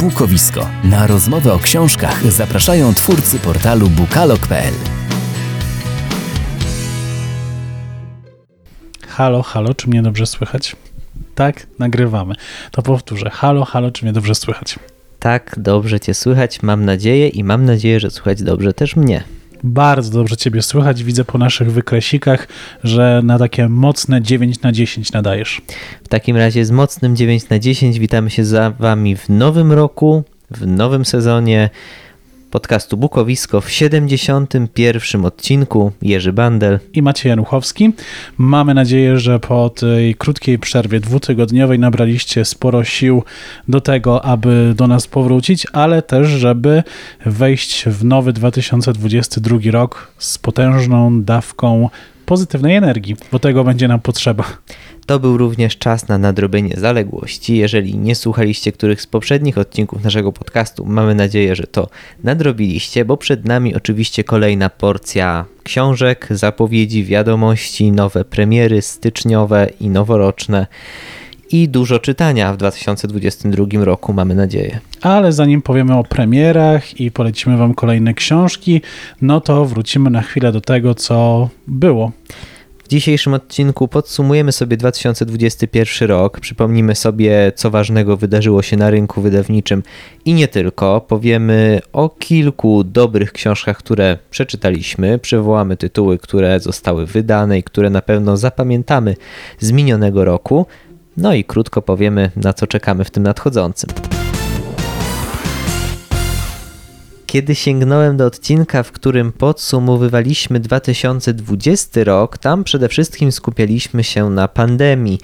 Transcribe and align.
Bukowisko. 0.00 0.68
Na 0.84 1.06
rozmowę 1.06 1.52
o 1.52 1.58
książkach 1.58 2.32
zapraszają 2.32 2.94
twórcy 2.94 3.38
portalu 3.38 3.88
bukalog.pl. 3.88 4.74
Halo, 9.08 9.42
halo, 9.42 9.74
czy 9.74 9.88
mnie 9.88 10.02
dobrze 10.02 10.26
słychać? 10.26 10.76
Tak, 11.34 11.66
nagrywamy. 11.78 12.34
To 12.70 12.82
powtórzę. 12.82 13.30
Halo, 13.30 13.64
halo, 13.64 13.90
czy 13.90 14.04
mnie 14.04 14.12
dobrze 14.12 14.34
słychać? 14.34 14.78
Tak, 15.18 15.54
dobrze 15.58 16.00
Cię 16.00 16.14
słychać, 16.14 16.62
mam 16.62 16.84
nadzieję 16.84 17.28
i 17.28 17.44
mam 17.44 17.64
nadzieję, 17.64 18.00
że 18.00 18.10
słychać 18.10 18.42
dobrze 18.42 18.74
też 18.74 18.96
mnie. 18.96 19.24
Bardzo 19.64 20.12
dobrze 20.12 20.36
Ciebie 20.36 20.62
słychać. 20.62 21.04
Widzę 21.04 21.24
po 21.24 21.38
naszych 21.38 21.72
wykresikach, 21.72 22.48
że 22.84 23.20
na 23.24 23.38
takie 23.38 23.68
mocne 23.68 24.22
9 24.22 24.62
na 24.62 24.72
10 24.72 25.12
nadajesz. 25.12 25.62
W 26.04 26.08
takim 26.08 26.36
razie 26.36 26.64
z 26.64 26.70
mocnym 26.70 27.16
9 27.16 27.48
na 27.48 27.58
10 27.58 27.98
witamy 27.98 28.30
się 28.30 28.44
za 28.44 28.70
Wami 28.70 29.16
w 29.16 29.28
nowym 29.28 29.72
roku, 29.72 30.24
w 30.50 30.66
nowym 30.66 31.04
sezonie 31.04 31.70
podcastu 32.50 32.96
Bukowisko 32.96 33.60
w 33.60 33.70
71. 33.70 35.24
odcinku. 35.24 35.92
Jerzy 36.02 36.32
Bandel 36.32 36.80
i 36.92 37.02
Maciej 37.02 37.30
Januchowski. 37.30 37.92
Mamy 38.38 38.74
nadzieję, 38.74 39.18
że 39.18 39.40
po 39.40 39.70
tej 39.70 40.14
krótkiej 40.14 40.58
przerwie 40.58 41.00
dwutygodniowej 41.00 41.78
nabraliście 41.78 42.44
sporo 42.44 42.84
sił 42.84 43.22
do 43.68 43.80
tego, 43.80 44.24
aby 44.24 44.74
do 44.76 44.86
nas 44.86 45.06
powrócić, 45.06 45.66
ale 45.72 46.02
też, 46.02 46.28
żeby 46.28 46.82
wejść 47.26 47.84
w 47.84 48.04
nowy 48.04 48.32
2022 48.32 49.58
rok 49.70 50.12
z 50.18 50.38
potężną 50.38 51.22
dawką 51.22 51.88
pozytywnej 52.26 52.76
energii, 52.76 53.16
bo 53.32 53.38
tego 53.38 53.64
będzie 53.64 53.88
nam 53.88 54.00
potrzeba. 54.00 54.44
To 55.08 55.18
był 55.18 55.36
również 55.36 55.78
czas 55.78 56.08
na 56.08 56.18
nadrobienie 56.18 56.74
zaległości. 56.76 57.56
Jeżeli 57.56 57.98
nie 57.98 58.14
słuchaliście 58.14 58.72
których 58.72 59.02
z 59.02 59.06
poprzednich 59.06 59.58
odcinków 59.58 60.04
naszego 60.04 60.32
podcastu, 60.32 60.86
mamy 60.86 61.14
nadzieję, 61.14 61.56
że 61.56 61.66
to 61.66 61.88
nadrobiliście, 62.24 63.04
bo 63.04 63.16
przed 63.16 63.44
nami 63.44 63.74
oczywiście 63.74 64.24
kolejna 64.24 64.70
porcja 64.70 65.44
książek, 65.62 66.26
zapowiedzi, 66.30 67.04
wiadomości, 67.04 67.92
nowe 67.92 68.24
premiery 68.24 68.82
styczniowe 68.82 69.68
i 69.80 69.88
noworoczne 69.88 70.66
i 71.50 71.68
dużo 71.68 71.98
czytania 71.98 72.52
w 72.52 72.56
2022 72.56 73.84
roku, 73.84 74.12
mamy 74.12 74.34
nadzieję. 74.34 74.80
Ale 75.02 75.32
zanim 75.32 75.62
powiemy 75.62 75.96
o 75.96 76.04
premierach 76.04 77.00
i 77.00 77.10
polecimy 77.10 77.56
Wam 77.56 77.74
kolejne 77.74 78.14
książki, 78.14 78.80
no 79.22 79.40
to 79.40 79.64
wrócimy 79.64 80.10
na 80.10 80.22
chwilę 80.22 80.52
do 80.52 80.60
tego, 80.60 80.94
co 80.94 81.48
było. 81.66 82.12
W 82.88 82.90
dzisiejszym 82.90 83.34
odcinku 83.34 83.88
podsumujemy 83.88 84.52
sobie 84.52 84.76
2021 84.76 86.08
rok, 86.08 86.40
przypomnimy 86.40 86.94
sobie, 86.94 87.52
co 87.56 87.70
ważnego 87.70 88.16
wydarzyło 88.16 88.62
się 88.62 88.76
na 88.76 88.90
rynku 88.90 89.20
wydawniczym 89.20 89.82
i 90.24 90.34
nie 90.34 90.48
tylko. 90.48 91.00
Powiemy 91.00 91.80
o 91.92 92.08
kilku 92.08 92.84
dobrych 92.84 93.32
książkach, 93.32 93.78
które 93.78 94.18
przeczytaliśmy, 94.30 95.18
przywołamy 95.18 95.76
tytuły, 95.76 96.18
które 96.18 96.60
zostały 96.60 97.06
wydane 97.06 97.58
i 97.58 97.62
które 97.62 97.90
na 97.90 98.02
pewno 98.02 98.36
zapamiętamy 98.36 99.16
z 99.58 99.72
minionego 99.72 100.24
roku. 100.24 100.66
No 101.16 101.34
i 101.34 101.44
krótko 101.44 101.82
powiemy, 101.82 102.30
na 102.36 102.52
co 102.52 102.66
czekamy 102.66 103.04
w 103.04 103.10
tym 103.10 103.22
nadchodzącym. 103.22 103.90
Kiedy 107.28 107.54
sięgnąłem 107.54 108.16
do 108.16 108.26
odcinka, 108.26 108.82
w 108.82 108.92
którym 108.92 109.32
podsumowywaliśmy 109.32 110.60
2020 110.60 112.04
rok, 112.04 112.38
tam 112.38 112.64
przede 112.64 112.88
wszystkim 112.88 113.32
skupialiśmy 113.32 114.04
się 114.04 114.30
na 114.30 114.48
pandemii, 114.48 115.20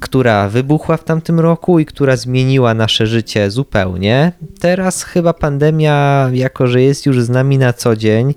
która 0.00 0.48
wybuchła 0.48 0.96
w 0.96 1.04
tamtym 1.04 1.40
roku 1.40 1.78
i 1.78 1.86
która 1.86 2.16
zmieniła 2.16 2.74
nasze 2.74 3.06
życie 3.06 3.50
zupełnie. 3.50 4.32
Teraz 4.60 5.02
chyba 5.02 5.32
pandemia, 5.32 6.28
jako 6.32 6.66
że 6.66 6.82
jest 6.82 7.06
już 7.06 7.22
z 7.22 7.28
nami 7.28 7.58
na 7.58 7.72
co 7.72 7.96
dzień, 7.96 8.34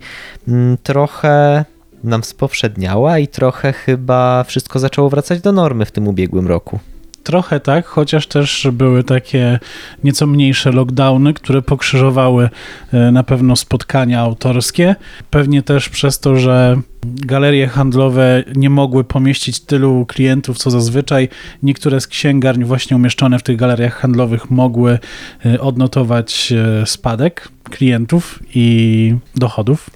mm, 0.47 0.77
trochę 0.83 1.65
nam 2.03 2.23
spowszedniała 2.23 3.19
i 3.19 3.27
trochę 3.27 3.73
chyba 3.73 4.43
wszystko 4.43 4.79
zaczęło 4.79 5.09
wracać 5.09 5.41
do 5.41 5.51
normy 5.51 5.85
w 5.85 5.91
tym 5.91 6.07
ubiegłym 6.07 6.47
roku. 6.47 6.79
Trochę 7.27 7.59
tak, 7.59 7.85
chociaż 7.85 8.27
też 8.27 8.67
były 8.71 9.03
takie 9.03 9.59
nieco 10.03 10.27
mniejsze 10.27 10.71
lockdowny, 10.71 11.33
które 11.33 11.61
pokrzyżowały 11.61 12.49
e, 12.93 13.11
na 13.11 13.23
pewno 13.23 13.55
spotkania 13.55 14.19
autorskie. 14.19 14.95
Pewnie 15.29 15.61
też 15.61 15.89
przez 15.89 16.19
to, 16.19 16.35
że 16.35 16.81
galerie 17.05 17.67
handlowe 17.67 18.43
nie 18.55 18.69
mogły 18.69 19.03
pomieścić 19.03 19.59
tylu 19.59 20.05
klientów, 20.05 20.57
co 20.57 20.71
zazwyczaj. 20.71 21.29
Niektóre 21.63 22.01
z 22.01 22.07
księgarni 22.07 22.65
właśnie 22.65 22.95
umieszczone 22.95 23.39
w 23.39 23.43
tych 23.43 23.57
galeriach 23.57 23.95
handlowych 23.99 24.51
mogły 24.51 24.99
e, 25.45 25.61
odnotować 25.61 26.53
e, 26.81 26.85
spadek 26.85 27.49
klientów 27.63 28.39
i 28.55 29.15
dochodów 29.35 29.89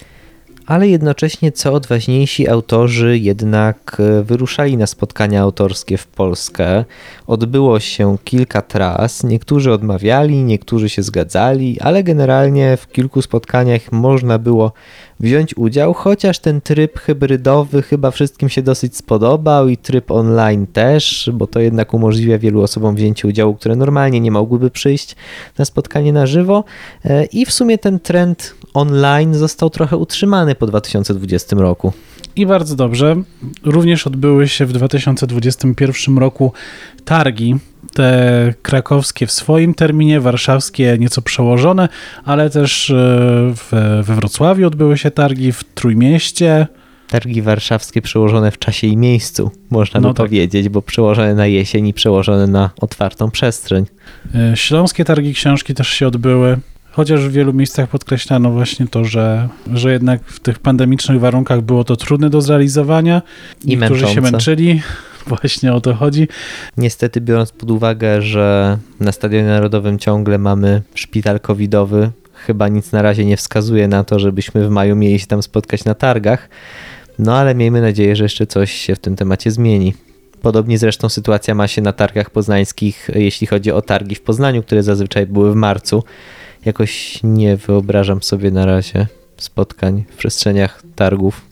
ale 0.71 0.87
jednocześnie 0.87 1.51
co 1.51 1.73
odważniejsi 1.73 2.49
autorzy 2.49 3.17
jednak 3.17 3.97
e, 3.99 4.23
wyruszali 4.23 4.77
na 4.77 4.87
spotkania 4.87 5.41
autorskie 5.41 5.97
w 5.97 6.07
Polskę. 6.07 6.85
Odbyło 7.27 7.79
się 7.79 8.17
kilka 8.23 8.61
tras, 8.61 9.23
niektórzy 9.23 9.71
odmawiali, 9.73 10.43
niektórzy 10.43 10.89
się 10.89 11.03
zgadzali, 11.03 11.79
ale 11.79 12.03
generalnie 12.03 12.77
w 12.77 12.87
kilku 12.87 13.21
spotkaniach 13.21 13.91
można 13.91 14.39
było 14.39 14.73
wziąć 15.21 15.57
udział, 15.57 15.93
chociaż 15.93 16.39
ten 16.39 16.61
tryb 16.61 16.99
hybrydowy 16.99 17.81
chyba 17.81 18.11
wszystkim 18.11 18.49
się 18.49 18.61
dosyć 18.61 18.97
spodobał 18.97 19.67
i 19.67 19.77
tryb 19.77 20.11
online 20.11 20.67
też, 20.67 21.29
bo 21.33 21.47
to 21.47 21.59
jednak 21.59 21.93
umożliwia 21.93 22.37
wielu 22.37 22.61
osobom 22.61 22.95
wzięcie 22.95 23.27
udziału, 23.27 23.55
które 23.55 23.75
normalnie 23.75 24.19
nie 24.19 24.31
mogłyby 24.31 24.69
przyjść 24.69 25.15
na 25.57 25.65
spotkanie 25.65 26.13
na 26.13 26.25
żywo 26.25 26.63
e, 27.05 27.25
i 27.25 27.45
w 27.45 27.51
sumie 27.51 27.77
ten 27.77 27.99
trend 27.99 28.55
online 28.73 29.33
został 29.33 29.69
trochę 29.69 29.97
utrzymany 29.97 30.55
po 30.55 30.67
2020 30.67 31.55
roku. 31.55 31.93
I 32.35 32.45
bardzo 32.45 32.75
dobrze. 32.75 33.15
Również 33.63 34.07
odbyły 34.07 34.47
się 34.47 34.65
w 34.65 34.73
2021 34.73 36.17
roku 36.17 36.53
targi, 37.05 37.55
te 37.93 38.53
krakowskie 38.61 39.27
w 39.27 39.31
swoim 39.31 39.73
terminie, 39.73 40.19
warszawskie 40.19 40.97
nieco 40.99 41.21
przełożone, 41.21 41.89
ale 42.25 42.49
też 42.49 42.89
e, 42.89 42.93
w, 43.55 44.01
we 44.03 44.15
Wrocławiu 44.15 44.67
odbyły 44.67 44.97
się 44.97 45.11
targi, 45.11 45.51
w 45.51 45.63
Trójmieście. 45.63 46.67
Targi 47.07 47.41
warszawskie 47.41 48.01
przełożone 48.01 48.51
w 48.51 48.59
czasie 48.59 48.87
i 48.87 48.97
miejscu, 48.97 49.51
można 49.69 49.99
no 49.99 50.09
by 50.09 50.13
tak. 50.13 50.25
powiedzieć, 50.27 50.69
bo 50.69 50.81
przełożone 50.81 51.35
na 51.35 51.47
jesień 51.47 51.87
i 51.87 51.93
przełożone 51.93 52.47
na 52.47 52.69
otwartą 52.81 53.31
przestrzeń. 53.31 53.85
E, 54.35 54.57
śląskie 54.57 55.05
targi 55.05 55.33
książki 55.33 55.73
też 55.73 55.87
się 55.87 56.07
odbyły. 56.07 56.57
Chociaż 56.91 57.21
w 57.21 57.31
wielu 57.31 57.53
miejscach 57.53 57.89
podkreślano 57.89 58.51
właśnie 58.51 58.87
to, 58.87 59.05
że, 59.05 59.49
że 59.73 59.91
jednak 59.91 60.23
w 60.23 60.39
tych 60.39 60.59
pandemicznych 60.59 61.19
warunkach 61.19 61.61
było 61.61 61.83
to 61.83 61.95
trudne 61.95 62.29
do 62.29 62.41
zrealizowania. 62.41 63.21
I 63.65 63.67
Niektórzy 63.67 64.05
męczące. 64.05 64.13
się 64.13 64.21
męczyli. 64.21 64.81
Właśnie 65.27 65.73
o 65.73 65.81
to 65.81 65.93
chodzi. 65.93 66.27
Niestety, 66.77 67.21
biorąc 67.21 67.51
pod 67.51 67.71
uwagę, 67.71 68.21
że 68.21 68.77
na 68.99 69.11
Stadionie 69.11 69.47
Narodowym 69.47 69.99
ciągle 69.99 70.37
mamy 70.37 70.81
szpital 70.95 71.39
covidowy, 71.39 72.11
chyba 72.33 72.67
nic 72.67 72.91
na 72.91 73.01
razie 73.01 73.25
nie 73.25 73.37
wskazuje 73.37 73.87
na 73.87 74.03
to, 74.03 74.19
żebyśmy 74.19 74.67
w 74.67 74.69
maju 74.69 74.95
mieli 74.95 75.19
się 75.19 75.27
tam 75.27 75.43
spotkać 75.43 75.85
na 75.85 75.93
targach. 75.93 76.49
No 77.19 77.35
ale 77.37 77.55
miejmy 77.55 77.81
nadzieję, 77.81 78.15
że 78.15 78.23
jeszcze 78.23 78.47
coś 78.47 78.71
się 78.71 78.95
w 78.95 78.99
tym 78.99 79.15
temacie 79.15 79.51
zmieni. 79.51 79.93
Podobnie 80.41 80.77
zresztą 80.77 81.09
sytuacja 81.09 81.55
ma 81.55 81.67
się 81.67 81.81
na 81.81 81.93
targach 81.93 82.29
poznańskich, 82.29 83.09
jeśli 83.15 83.47
chodzi 83.47 83.71
o 83.71 83.81
targi 83.81 84.15
w 84.15 84.21
Poznaniu, 84.21 84.63
które 84.63 84.83
zazwyczaj 84.83 85.27
były 85.27 85.51
w 85.51 85.55
marcu 85.55 86.03
jakoś 86.65 87.19
nie 87.23 87.57
wyobrażam 87.57 88.23
sobie 88.23 88.51
na 88.51 88.65
razie 88.65 89.07
spotkań 89.37 90.03
w 90.09 90.15
przestrzeniach 90.15 90.83
targów. 90.95 91.50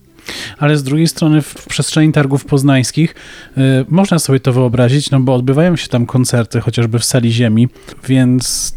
Ale 0.58 0.78
z 0.78 0.84
drugiej 0.84 1.08
strony 1.08 1.42
w 1.42 1.66
przestrzeni 1.68 2.14
targów 2.14 2.46
poznańskich 2.46 3.16
y, 3.58 3.62
można 3.88 4.20
sobie 4.20 4.40
to 4.40 4.54
wyobrazić, 4.54 5.12
no 5.12 5.20
bo 5.20 5.36
odbywają 5.36 5.76
się 5.76 5.88
tam 5.88 6.06
koncerty, 6.06 6.62
chociażby 6.62 7.00
w 7.00 7.06
sali 7.06 7.32
ziemi, 7.32 7.68
więc 8.08 8.76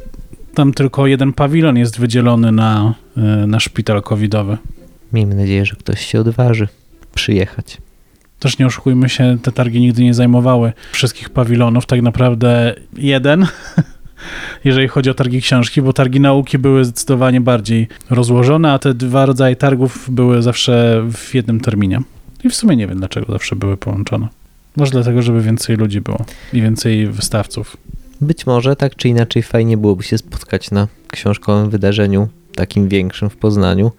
tam 0.55 0.73
tylko 0.73 1.07
jeden 1.07 1.33
pawilon 1.33 1.77
jest 1.77 2.01
wydzielony 2.01 2.53
na, 2.53 2.95
y, 3.17 3.47
na 3.47 3.61
szpital 3.61 4.03
covidowy. 4.03 4.59
Miejmy 5.13 5.35
nadzieję, 5.35 5.67
że 5.67 5.77
ktoś 5.77 6.07
się 6.07 6.21
odważy 6.21 6.69
przyjechać. 7.15 7.79
Też 8.39 8.59
nie 8.59 8.67
oszukujmy 8.67 9.09
się, 9.09 9.39
te 9.43 9.53
targi 9.53 9.81
nigdy 9.81 10.05
nie 10.05 10.15
zajmowały 10.15 10.73
wszystkich 10.93 11.31
pawilonów, 11.31 11.87
tak 11.87 12.03
naprawdę 12.03 12.75
jeden 12.97 13.47
jeżeli 14.65 14.89
chodzi 14.89 15.11
o 15.11 15.15
targi 15.15 15.43
książki, 15.43 15.83
bo 15.83 15.93
targi 15.93 16.21
nauki 16.21 16.59
były 16.59 16.85
zdecydowanie 16.85 17.41
bardziej 17.41 17.89
rozłożone, 18.11 18.73
a 18.73 18.79
te 18.79 18.95
dwa 18.95 19.27
rodzaje 19.27 19.57
targów 19.57 20.09
były 20.11 20.43
zawsze 20.43 21.05
w 21.13 21.35
jednym 21.35 21.61
terminie. 21.61 22.01
I 22.45 22.49
w 22.51 22.55
sumie 22.55 22.77
nie 22.77 22.87
wiem, 22.87 22.99
dlaczego 22.99 23.33
zawsze 23.33 23.57
były 23.57 23.77
połączone. 23.77 24.29
Może 24.77 24.93
dlatego, 24.93 25.23
żeby 25.23 25.43
więcej 25.43 25.77
ludzi 25.77 26.01
było 26.01 26.25
i 26.53 26.63
więcej 26.63 27.07
wystawców. 27.07 27.77
Być 28.21 28.47
może 28.47 28.77
tak 28.77 28.97
czy 28.97 29.09
inaczej 29.09 29.43
fajnie 29.43 29.77
byłoby 29.77 30.03
się 30.03 30.19
spotkać 30.19 30.71
na 30.71 30.89
książkowym 31.09 31.71
wydarzeniu, 31.71 32.29
takim 32.55 32.89
większym 32.89 33.31
w 33.31 33.37
Poznaniu, 33.37 33.93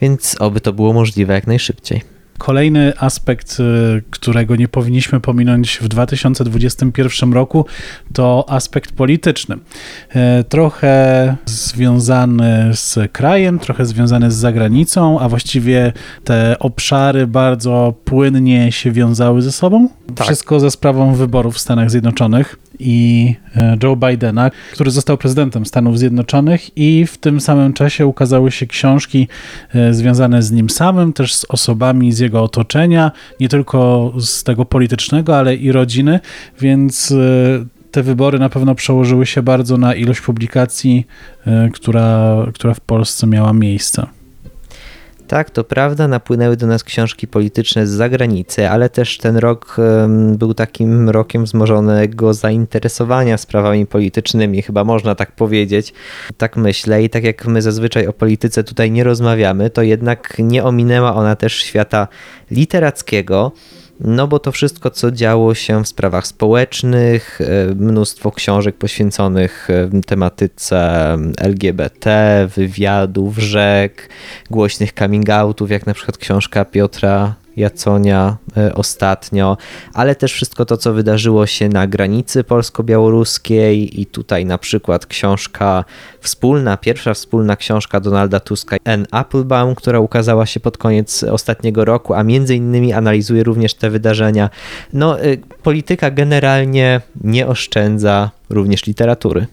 więc 0.00 0.36
oby 0.40 0.60
to 0.60 0.72
było 0.72 0.92
możliwe 0.92 1.34
jak 1.34 1.46
najszybciej. 1.46 2.13
Kolejny 2.38 2.92
aspekt, 2.98 3.60
y, 3.60 4.02
którego 4.10 4.56
nie 4.56 4.68
powinniśmy 4.68 5.20
pominąć 5.20 5.78
w 5.82 5.88
2021 5.88 7.32
roku, 7.32 7.66
to 8.12 8.44
aspekt 8.48 8.92
polityczny. 8.92 9.56
Y, 9.56 10.44
trochę 10.44 11.36
związany 11.46 12.70
z 12.72 13.12
krajem, 13.12 13.58
trochę 13.58 13.86
związany 13.86 14.30
z 14.30 14.34
zagranicą, 14.34 15.20
a 15.20 15.28
właściwie 15.28 15.92
te 16.24 16.56
obszary 16.58 17.26
bardzo 17.26 17.94
płynnie 18.04 18.72
się 18.72 18.92
wiązały 18.92 19.42
ze 19.42 19.52
sobą. 19.52 19.88
Tak. 20.14 20.26
Wszystko 20.26 20.60
ze 20.60 20.70
sprawą 20.70 21.14
wyborów 21.14 21.54
w 21.54 21.58
Stanach 21.58 21.90
Zjednoczonych 21.90 22.56
i 22.78 23.34
e, 23.56 23.76
Joe 23.82 23.96
Bidena, 23.96 24.50
który 24.72 24.90
został 24.90 25.18
prezydentem 25.18 25.66
Stanów 25.66 25.98
Zjednoczonych 25.98 26.78
i 26.78 27.06
w 27.06 27.18
tym 27.18 27.40
samym 27.40 27.72
czasie 27.72 28.06
ukazały 28.06 28.50
się 28.50 28.66
książki 28.66 29.28
e, 29.74 29.94
związane 29.94 30.42
z 30.42 30.52
nim 30.52 30.70
samym, 30.70 31.12
też 31.12 31.34
z 31.34 31.44
osobami 31.48 32.12
z 32.12 32.18
jego 32.18 32.42
otoczenia, 32.42 33.12
nie 33.40 33.48
tylko 33.48 34.12
z 34.18 34.44
tego 34.44 34.64
politycznego, 34.64 35.36
ale 35.36 35.56
i 35.56 35.72
rodziny, 35.72 36.20
więc 36.60 37.12
e, 37.12 37.64
te 37.90 38.02
wybory 38.02 38.38
na 38.38 38.48
pewno 38.48 38.74
przełożyły 38.74 39.26
się 39.26 39.42
bardzo 39.42 39.76
na 39.76 39.94
ilość 39.94 40.20
publikacji, 40.20 41.06
która, 41.72 42.36
która 42.54 42.74
w 42.74 42.80
Polsce 42.80 43.26
miała 43.26 43.52
miejsce. 43.52 44.06
Tak, 45.28 45.50
to 45.50 45.64
prawda, 45.64 46.08
napłynęły 46.08 46.56
do 46.56 46.66
nas 46.66 46.84
książki 46.84 47.28
polityczne 47.28 47.86
z 47.86 47.90
zagranicy, 47.90 48.68
ale 48.68 48.88
też 48.88 49.18
ten 49.18 49.36
rok 49.36 49.76
był 50.32 50.54
takim 50.54 51.10
rokiem 51.10 51.44
wzmożonego 51.44 52.34
zainteresowania 52.34 53.38
sprawami 53.38 53.86
politycznymi, 53.86 54.62
chyba 54.62 54.84
można 54.84 55.14
tak 55.14 55.32
powiedzieć. 55.32 55.92
Tak 56.36 56.56
myślę 56.56 57.02
i 57.02 57.10
tak 57.10 57.24
jak 57.24 57.46
my 57.46 57.62
zazwyczaj 57.62 58.06
o 58.06 58.12
polityce 58.12 58.64
tutaj 58.64 58.90
nie 58.90 59.04
rozmawiamy, 59.04 59.70
to 59.70 59.82
jednak 59.82 60.34
nie 60.38 60.64
ominęła 60.64 61.14
ona 61.14 61.36
też 61.36 61.52
świata 61.56 62.08
literackiego. 62.50 63.52
No 64.00 64.26
bo 64.26 64.38
to 64.38 64.52
wszystko, 64.52 64.90
co 64.90 65.10
działo 65.10 65.54
się 65.54 65.84
w 65.84 65.88
sprawach 65.88 66.26
społecznych, 66.26 67.40
e, 67.40 67.74
mnóstwo 67.74 68.32
książek 68.32 68.76
poświęconych 68.76 69.68
e, 69.70 70.00
tematyce 70.06 70.78
LGBT, 71.36 72.48
wywiadów, 72.56 73.38
rzek, 73.38 74.08
głośnych 74.50 74.92
coming 74.92 75.30
outów, 75.30 75.70
jak 75.70 75.86
na 75.86 75.94
przykład 75.94 76.18
książka 76.18 76.64
Piotra 76.64 77.34
Jaconia 77.56 78.36
e, 78.56 78.74
ostatnio, 78.74 79.56
ale 79.94 80.14
też 80.14 80.32
wszystko 80.32 80.64
to, 80.64 80.76
co 80.76 80.92
wydarzyło 80.92 81.46
się 81.46 81.68
na 81.68 81.86
granicy 81.86 82.44
polsko-białoruskiej 82.44 84.00
i 84.00 84.06
tutaj 84.06 84.46
na 84.46 84.58
przykład 84.58 85.06
książka 85.06 85.84
wspólna, 86.20 86.76
pierwsza 86.76 87.14
wspólna 87.14 87.56
książka 87.56 88.00
Donalda 88.00 88.40
Tuska 88.40 88.76
N. 88.84 89.06
Applebaum, 89.10 89.74
która 89.74 90.00
ukazała 90.00 90.46
się 90.46 90.60
pod 90.60 90.78
koniec 90.78 91.22
ostatniego 91.24 91.84
roku, 91.84 92.14
a 92.14 92.22
między 92.22 92.54
innymi 92.54 92.92
analizuje 92.92 93.42
również 93.42 93.74
te 93.74 93.90
wydarzenia. 93.90 94.50
No, 94.92 95.20
e, 95.20 95.36
polityka 95.62 96.10
generalnie 96.10 97.00
nie 97.24 97.46
oszczędza 97.46 98.30
również 98.50 98.86
literatury. 98.86 99.46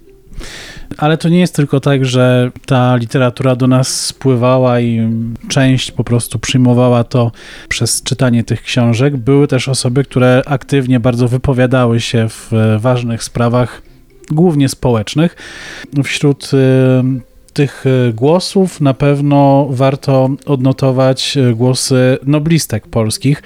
Ale 0.98 1.18
to 1.18 1.30
nie 1.30 1.40
jest 1.40 1.56
tylko 1.56 1.80
tak, 1.80 2.06
że 2.06 2.52
ta 2.66 2.96
literatura 2.96 3.56
do 3.56 3.68
nas 3.68 4.06
spływała 4.06 4.80
i 4.80 5.10
część 5.50 5.92
po 5.92 6.04
prostu 6.04 6.40
przyjmowała 6.40 7.04
to 7.04 7.32
przez 7.70 8.04
czytanie 8.04 8.44
tych 8.44 8.62
książek. 8.62 9.18
Były 9.18 9.48
też 9.48 9.70
osoby, 9.70 10.04
które 10.04 10.42
aktywnie 10.46 11.00
bardzo 11.00 11.28
wypowiadały 11.28 12.00
się 12.00 12.30
w 12.30 12.52
ważnych 12.80 13.24
sprawach, 13.24 13.82
głównie 14.32 14.70
społecznych. 14.70 15.36
Wśród 16.04 16.52
y, 16.54 16.58
tych 17.54 17.86
y, 17.86 18.14
głosów 18.14 18.82
na 18.82 18.94
pewno 18.94 19.68
warto 19.70 20.30
odnotować 20.46 21.38
głosy 21.54 22.18
noblistek 22.26 22.88
polskich, 22.88 23.44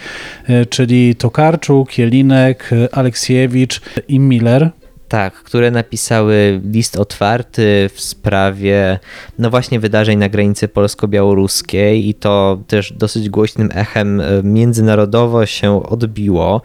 czyli 0.70 1.16
Tokarczuk, 1.16 1.98
Jelinek, 1.98 2.70
Aleksiewicz 2.92 3.82
i 4.08 4.20
Miller. 4.20 4.70
Tak, 5.16 5.34
które 5.34 5.72
napisały 5.72 6.62
list 6.72 6.98
otwarty 6.98 7.90
w 7.94 8.02
sprawie, 8.02 9.00
no 9.40 9.50
właśnie, 9.50 9.80
wydarzeń 9.80 10.20
na 10.20 10.30
granicy 10.30 10.68
polsko-białoruskiej 10.68 12.10
i 12.10 12.14
to 12.14 12.60
też 12.68 12.94
dosyć 12.94 13.30
głośnym 13.30 13.70
echem 13.74 14.22
e, 14.22 14.44
międzynarodowo 14.44 15.46
się 15.46 15.84
odbiło. 15.84 16.62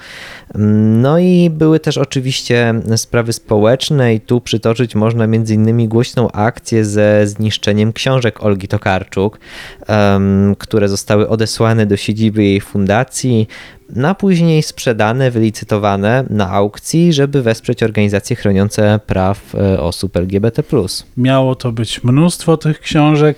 No 0.55 1.19
i 1.19 1.51
były 1.51 1.81
też 1.81 1.99
oczywiście 1.99 2.75
sprawy 2.97 3.33
społeczne 3.33 4.15
i 4.15 4.21
tu 4.21 4.41
przytoczyć 4.41 4.95
można 4.95 5.27
między 5.27 5.55
innymi 5.55 5.89
głośną 5.89 6.31
akcję 6.31 6.85
ze 6.85 7.27
zniszczeniem 7.27 7.93
książek 7.93 8.45
Olgi 8.45 8.69
Tokarczuk, 8.69 9.41
które 10.59 10.89
zostały 10.89 11.29
odesłane 11.29 11.87
do 11.87 11.97
siedziby 11.97 12.45
jej 12.45 12.61
fundacji 12.61 13.49
na 13.95 14.15
później 14.15 14.63
sprzedane, 14.63 15.31
wylicytowane 15.31 16.25
na 16.31 16.51
aukcji, 16.51 17.13
żeby 17.13 17.43
wesprzeć 17.43 17.83
organizacje 17.83 18.37
chroniące 18.37 19.01
praw 19.07 19.55
e, 19.55 19.81
osób 19.81 20.17
LGBT. 20.17 20.63
Miało 21.17 21.55
to 21.55 21.73
być 21.73 22.05
mnóstwo 22.05 22.57
tych 22.57 22.81
książek. 22.81 23.37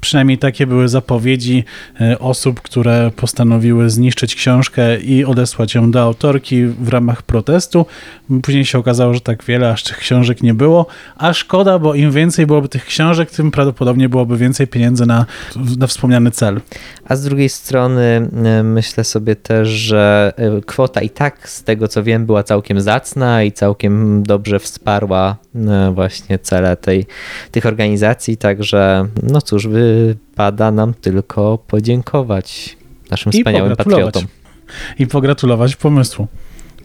Przynajmniej 0.00 0.38
takie 0.38 0.66
były 0.66 0.88
zapowiedzi 0.88 1.64
e, 2.00 2.18
osób, 2.18 2.60
które 2.60 3.10
postanowiły 3.16 3.90
zniszczyć 3.90 4.34
książkę 4.34 5.00
i 5.00 5.24
odesłać 5.24 5.74
ją 5.74 5.90
do 5.90 6.02
autorki 6.02 6.66
w 6.66 6.88
ramach 6.88 7.22
protestu. 7.22 7.86
Później 8.42 8.64
się 8.64 8.78
okazało, 8.78 9.14
że 9.14 9.20
tak 9.20 9.44
wiele 9.44 9.70
aż 9.70 9.82
tych 9.82 9.98
książek 9.98 10.42
nie 10.42 10.54
było, 10.54 10.86
a 11.16 11.32
szkoda, 11.32 11.78
bo 11.78 11.94
im 11.94 12.12
więcej 12.12 12.46
byłoby 12.46 12.68
tych 12.68 12.84
książek, 12.84 13.30
tym 13.30 13.50
prawdopodobnie 13.50 14.08
byłoby 14.08 14.36
więcej 14.36 14.66
pieniędzy 14.66 15.06
na, 15.06 15.26
na 15.78 15.86
wspomniany 15.86 16.30
cel. 16.30 16.60
A 17.04 17.16
z 17.16 17.22
drugiej 17.24 17.48
strony 17.48 18.28
e, 18.44 18.62
myślę 18.62 19.04
sobie 19.04 19.36
też, 19.36 19.68
że 19.68 20.32
e, 20.36 20.60
kwota 20.60 21.00
i 21.00 21.10
tak 21.10 21.48
z 21.48 21.62
tego 21.64 21.88
co 21.88 22.02
wiem 22.02 22.26
była 22.26 22.42
całkiem 22.42 22.80
zacna 22.80 23.42
i 23.42 23.52
całkiem 23.52 24.22
dobrze 24.22 24.58
wsparła 24.58 25.36
właśnie 25.92 26.38
cele 26.38 26.76
tej, 26.76 27.06
tych 27.50 27.66
organizacji, 27.66 28.36
także 28.36 29.06
no 29.22 29.42
cóż, 29.42 29.66
wypada 29.70 30.70
nam 30.70 30.94
tylko 30.94 31.58
podziękować 31.58 32.76
naszym 33.10 33.32
I 33.32 33.38
wspaniałym 33.38 33.76
patriotom. 33.76 34.24
I 34.98 35.06
pogratulować 35.06 35.76
pomysłu. 35.76 36.26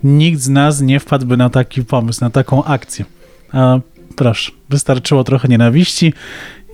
Nikt 0.04 0.40
z 0.40 0.48
nas 0.48 0.80
nie 0.80 1.00
wpadłby 1.00 1.36
na 1.36 1.50
taki 1.50 1.84
pomysł, 1.84 2.20
na 2.20 2.30
taką 2.30 2.64
akcję. 2.64 3.04
A 3.52 3.78
proszę, 4.16 4.52
wystarczyło 4.68 5.24
trochę 5.24 5.48
nienawiści 5.48 6.12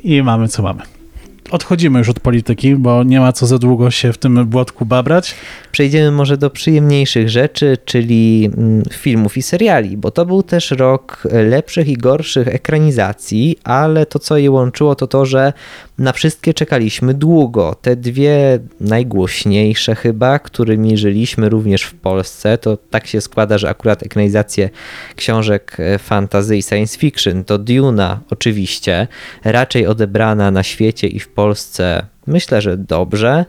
i 0.05 0.23
mamy 0.23 0.49
co 0.49 0.63
mamy 0.63 0.83
odchodzimy 1.53 1.99
już 1.99 2.09
od 2.09 2.21
polityki, 2.21 2.77
bo 2.77 3.03
nie 3.03 3.21
ma 3.21 3.33
co 3.33 3.47
za 3.47 3.59
długo 3.59 3.91
się 3.91 4.13
w 4.13 4.19
tym 4.19 4.47
błotku 4.47 4.87
babrać. 4.87 5.35
Przejdziemy 5.73 6.11
może 6.11 6.37
do 6.37 6.51
przyjemniejszych 6.51 7.29
rzeczy, 7.29 7.79
czyli 7.85 8.51
mm, 8.57 8.83
filmów 8.93 9.37
i 9.37 9.43
seriali, 9.43 9.97
bo 9.97 10.11
to 10.11 10.27
był 10.27 10.43
też 10.43 10.71
rok 10.71 11.23
lepszych 11.33 11.89
i 11.89 11.97
gorszych 11.97 12.49
ekranizacji, 12.49 13.59
ale 13.65 14.07
to 14.07 14.19
co 14.19 14.37
je 14.37 14.51
łączyło 14.51 14.95
to 14.95 15.07
to, 15.07 15.27
że 15.27 15.53
na 15.99 16.13
wszystkie 16.13 16.55
czekaliśmy 16.55 17.15
długo. 17.15 17.77
Te 17.83 17.97
dwie 17.97 18.59
najgłośniejsze 18.81 19.95
chyba, 19.95 20.39
którymi 20.39 20.97
żyliśmy 20.99 21.49
również 21.49 21.83
w 21.83 21.95
Polsce, 21.95 22.59
to 22.59 22.77
tak 22.77 23.07
się 23.07 23.21
składa, 23.21 23.59
że 23.59 23.69
akurat 23.69 24.03
ekranizacje 24.03 24.71
książek 25.17 25.77
e, 25.79 25.99
fantasy 25.99 26.57
i 26.57 26.63
science 26.63 26.99
fiction 26.99 27.45
to 27.45 27.59
Duna 27.59 28.21
oczywiście, 28.31 29.09
raczej 29.45 29.87
odebrana 29.87 30.51
na 30.51 30.63
świecie 30.63 31.07
i 31.07 31.21
w 31.21 31.29
Polsce 31.29 32.07
myślę, 32.27 32.63
że 32.63 32.77
dobrze. 32.77 33.45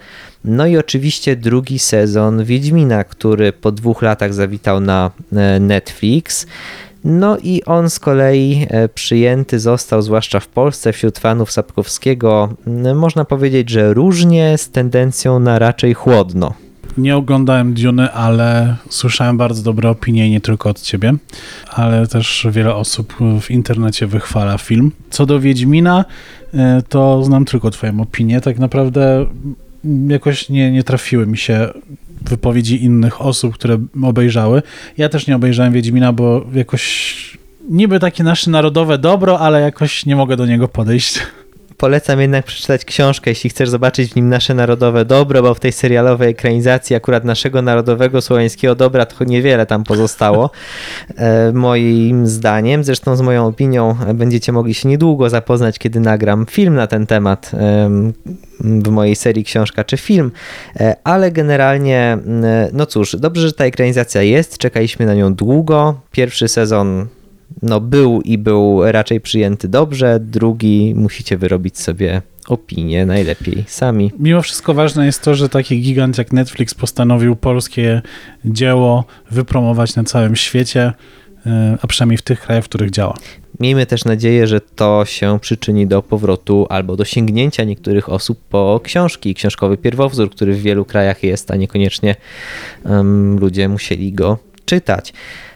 No 0.46 0.68
i 0.68 0.78
oczywiście 0.78 1.36
drugi 1.36 1.80
sezon 1.80 2.44
Wiedźmina, 2.44 3.04
który 3.04 3.54
po 3.54 3.72
dwóch 3.72 4.02
latach 4.02 4.34
zawitał 4.34 4.80
na 4.80 5.12
e, 5.32 5.60
Netflix. 5.60 6.48
No 7.04 7.38
i 7.38 7.64
on 7.64 7.90
z 7.90 8.00
kolei 8.00 8.68
e, 8.70 8.90
przyjęty 8.90 9.60
został, 9.60 10.02
zwłaszcza 10.02 10.40
w 10.40 10.48
Polsce, 10.48 10.94
wśród 10.94 11.20
fanów 11.20 11.52
Sapkowskiego, 11.52 12.50
można 12.96 13.26
powiedzieć, 13.26 13.70
że 13.70 13.94
różnie, 13.94 14.58
z 14.58 14.70
tendencją 14.70 15.40
na 15.40 15.60
raczej 15.60 15.94
chłodno. 15.94 16.54
Nie 16.98 17.16
oglądałem 17.16 17.74
Duny, 17.74 18.12
ale 18.12 18.76
słyszałem 18.90 19.38
bardzo 19.38 19.64
dobre 19.64 19.90
opinie, 19.90 20.30
nie 20.30 20.42
tylko 20.42 20.70
od 20.70 20.82
ciebie, 20.82 21.14
ale 21.70 22.08
też 22.08 22.48
wiele 22.52 22.76
osób 22.76 23.14
w 23.42 23.52
internecie 23.52 24.08
wychwala 24.08 24.58
film. 24.58 24.92
Co 25.10 25.26
do 25.26 25.40
Wiedźmina, 25.40 26.06
e, 26.54 26.82
to 26.90 27.24
znam 27.24 27.46
tylko 27.46 27.72
twoją 27.72 28.02
opinię. 28.02 28.42
Tak 28.42 28.60
naprawdę 28.60 29.26
jakoś 30.08 30.50
nie, 30.50 30.72
nie 30.72 30.84
trafiły 30.84 31.28
mi 31.28 31.38
się 31.38 31.70
wypowiedzi 32.30 32.84
innych 32.84 33.22
osób, 33.22 33.54
które 33.54 33.78
obejrzały. 34.04 34.62
Ja 34.98 35.10
też 35.10 35.28
nie 35.28 35.36
obejrzałem 35.36 35.74
Wiedźmina, 35.74 36.14
bo 36.14 36.46
jakoś 36.54 37.38
niby 37.70 38.00
takie 38.00 38.24
nasze 38.24 38.52
narodowe 38.52 38.98
dobro, 38.98 39.40
ale 39.40 39.62
jakoś 39.62 40.06
nie 40.06 40.16
mogę 40.16 40.38
do 40.38 40.46
niego 40.46 40.68
podejść. 40.68 41.20
Polecam 41.84 42.22
jednak 42.22 42.46
przeczytać 42.46 42.86
książkę, 42.86 43.32
jeśli 43.32 43.50
chcesz 43.50 43.70
zobaczyć 43.70 44.12
w 44.12 44.16
nim 44.16 44.30
nasze 44.30 44.54
narodowe 44.54 45.06
dobro, 45.06 45.42
bo 45.42 45.54
w 45.54 45.60
tej 45.60 45.72
serialowej 45.72 46.30
ekranizacji 46.30 46.96
akurat 46.96 47.24
naszego 47.24 47.62
narodowego 47.62 48.22
słowiańskiego 48.22 48.76
dobra 48.76 49.06
to 49.06 49.24
niewiele 49.24 49.66
tam 49.66 49.84
pozostało. 49.84 50.50
E, 51.18 51.52
moim 51.52 52.28
zdaniem, 52.28 52.84
zresztą 52.84 53.16
z 53.16 53.22
moją 53.22 53.48
opinią 53.48 53.96
będziecie 54.14 54.52
mogli 54.52 54.74
się 54.74 54.90
niedługo 54.90 55.30
zapoznać, 55.30 55.80
kiedy 55.80 56.00
nagram 56.00 56.46
film 56.46 56.76
na 56.76 56.88
ten 56.88 57.08
temat 57.08 57.52
w 58.60 58.90
mojej 58.90 59.16
serii 59.16 59.44
książka 59.44 59.84
czy 59.84 59.98
film, 59.98 60.32
e, 60.80 60.96
ale 61.04 61.32
generalnie, 61.32 62.18
no 62.74 62.86
cóż, 62.86 63.16
dobrze, 63.16 63.48
że 63.48 63.54
ta 63.54 63.66
ekranizacja 63.66 64.22
jest, 64.22 64.58
czekaliśmy 64.58 65.06
na 65.06 65.14
nią 65.14 65.34
długo. 65.34 66.00
Pierwszy 66.12 66.48
sezon 66.48 67.08
no, 67.64 67.82
był 67.82 68.22
i 68.22 68.38
był 68.38 68.92
raczej 68.92 69.22
przyjęty 69.22 69.68
dobrze, 69.68 70.20
drugi 70.20 70.94
musicie 70.96 71.38
wyrobić 71.38 71.80
sobie 71.80 72.22
opinię 72.48 73.06
najlepiej 73.06 73.64
sami. 73.68 74.12
Mimo 74.20 74.42
wszystko 74.42 74.74
ważne 74.74 75.06
jest 75.06 75.22
to, 75.22 75.36
że 75.36 75.50
taki 75.50 75.82
gigant 75.82 76.18
jak 76.18 76.34
Netflix 76.34 76.74
postanowił 76.74 77.36
polskie 77.36 78.02
dzieło 78.46 79.06
wypromować 79.32 79.96
na 79.96 80.04
całym 80.04 80.36
świecie, 80.36 80.94
e, 81.46 81.78
a 81.82 81.88
przynajmniej 81.88 82.18
w 82.18 82.22
tych 82.22 82.42
krajach, 82.42 82.64
w 82.64 82.68
których 82.68 82.92
działa. 82.92 83.18
Miejmy 83.60 83.86
też 83.86 84.06
nadzieję, 84.06 84.48
że 84.48 84.62
to 84.62 85.06
się 85.06 85.40
przyczyni 85.40 85.88
do 85.88 86.02
powrotu 86.02 86.68
albo 86.70 86.96
do 86.96 87.06
sięgnięcia 87.06 87.64
niektórych 87.64 88.10
osób 88.10 88.40
po 88.50 88.82
książki, 88.84 89.36
książkowy 89.36 89.78
pierwowzór, 89.78 90.30
który 90.30 90.54
w 90.54 90.62
wielu 90.62 90.86
krajach 90.86 91.24
jest, 91.24 91.52
a 91.52 91.56
niekoniecznie 91.56 92.16
um, 92.86 93.40
ludzie 93.40 93.70
musieli 93.70 94.14
go 94.14 94.38
czytać. 94.66 95.14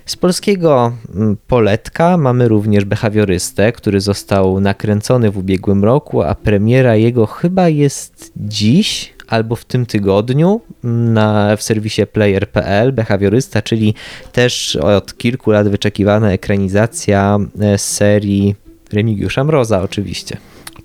Z 0.07 0.15
polskiego 0.15 0.93
mm, 1.15 1.37
poletka 1.47 2.17
mamy 2.17 2.47
również 2.47 2.85
behawiorystę, 2.85 3.71
który 3.71 4.01
został 4.01 4.59
nakręcony 4.59 5.31
w 5.31 5.37
ubiegłym 5.37 5.83
roku, 5.83 6.21
a 6.21 6.35
premiera 6.35 6.95
jego 6.95 7.25
chyba 7.25 7.69
jest 7.69 8.31
dziś 8.35 9.13
albo 9.27 9.55
w 9.55 9.65
tym 9.65 9.85
tygodniu 9.85 10.61
mm, 10.83 11.13
na, 11.13 11.55
w 11.55 11.63
serwisie 11.63 12.01
player.pl. 12.11 12.93
Behawiorysta, 12.93 13.61
czyli 13.61 13.93
też 14.31 14.75
od 14.75 15.17
kilku 15.17 15.51
lat 15.51 15.67
wyczekiwana 15.67 16.31
ekranizacja 16.31 17.37
e, 17.61 17.77
serii 17.77 18.55
Remigiusza 18.93 19.43
Mroza 19.43 19.81
oczywiście. 19.81 20.37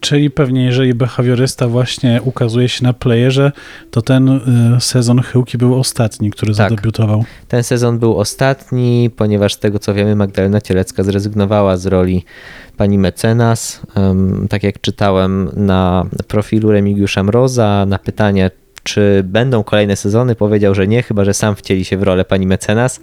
Czyli 0.03 0.31
pewnie, 0.31 0.65
jeżeli 0.65 0.95
behawiorysta 0.95 1.69
właśnie 1.69 2.21
ukazuje 2.25 2.69
się 2.69 2.85
na 2.85 2.93
playerze, 2.93 3.53
to 3.91 4.03
ten 4.03 4.29
y, 4.77 4.81
sezon 4.81 5.23
Chyłki 5.23 5.59
był 5.59 5.75
ostatni, 5.75 6.31
który 6.31 6.55
tak. 6.55 6.71
zadebiutował. 6.71 7.25
Ten 7.49 7.63
sezon 7.63 7.99
był 7.99 8.19
ostatni, 8.19 9.11
ponieważ 9.17 9.55
z 9.55 9.59
tego 9.59 9.79
co 9.79 9.95
wiemy, 9.95 10.17
Magdalena 10.17 10.61
Cielecka 10.61 11.03
zrezygnowała 11.03 11.77
z 11.77 11.87
roli 11.87 12.25
pani 12.77 12.99
mecenas. 12.99 13.81
Tak 14.51 14.63
jak 14.63 14.81
czytałem 14.81 15.49
na 15.57 16.07
profilu 16.29 16.73
Remigiusza 16.73 17.23
Mroza, 17.23 17.87
na 17.89 17.99
pytanie, 17.99 18.51
czy 18.83 19.23
będą 19.25 19.65
kolejne 19.65 19.97
sezony, 19.97 20.35
powiedział, 20.35 20.75
że 20.75 20.87
nie, 20.87 21.03
chyba 21.03 21.25
że 21.25 21.35
sam 21.35 21.57
wcieli 21.57 21.85
się 21.85 21.97
w 21.97 22.03
rolę 22.03 22.25
pani 22.25 22.47
mecenas. 22.47 23.01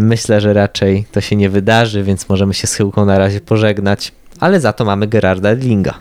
Myślę, 0.00 0.40
że 0.40 0.52
raczej 0.52 1.04
to 1.12 1.20
się 1.20 1.36
nie 1.36 1.50
wydarzy, 1.50 2.02
więc 2.02 2.28
możemy 2.28 2.54
się 2.54 2.66
z 2.66 2.74
Chyłką 2.74 3.04
na 3.04 3.18
razie 3.18 3.40
pożegnać 3.40 4.12
ale 4.44 4.60
za 4.60 4.72
to 4.72 4.84
mamy 4.84 5.06
Gerarda 5.06 5.48
Edlinga. 5.48 5.94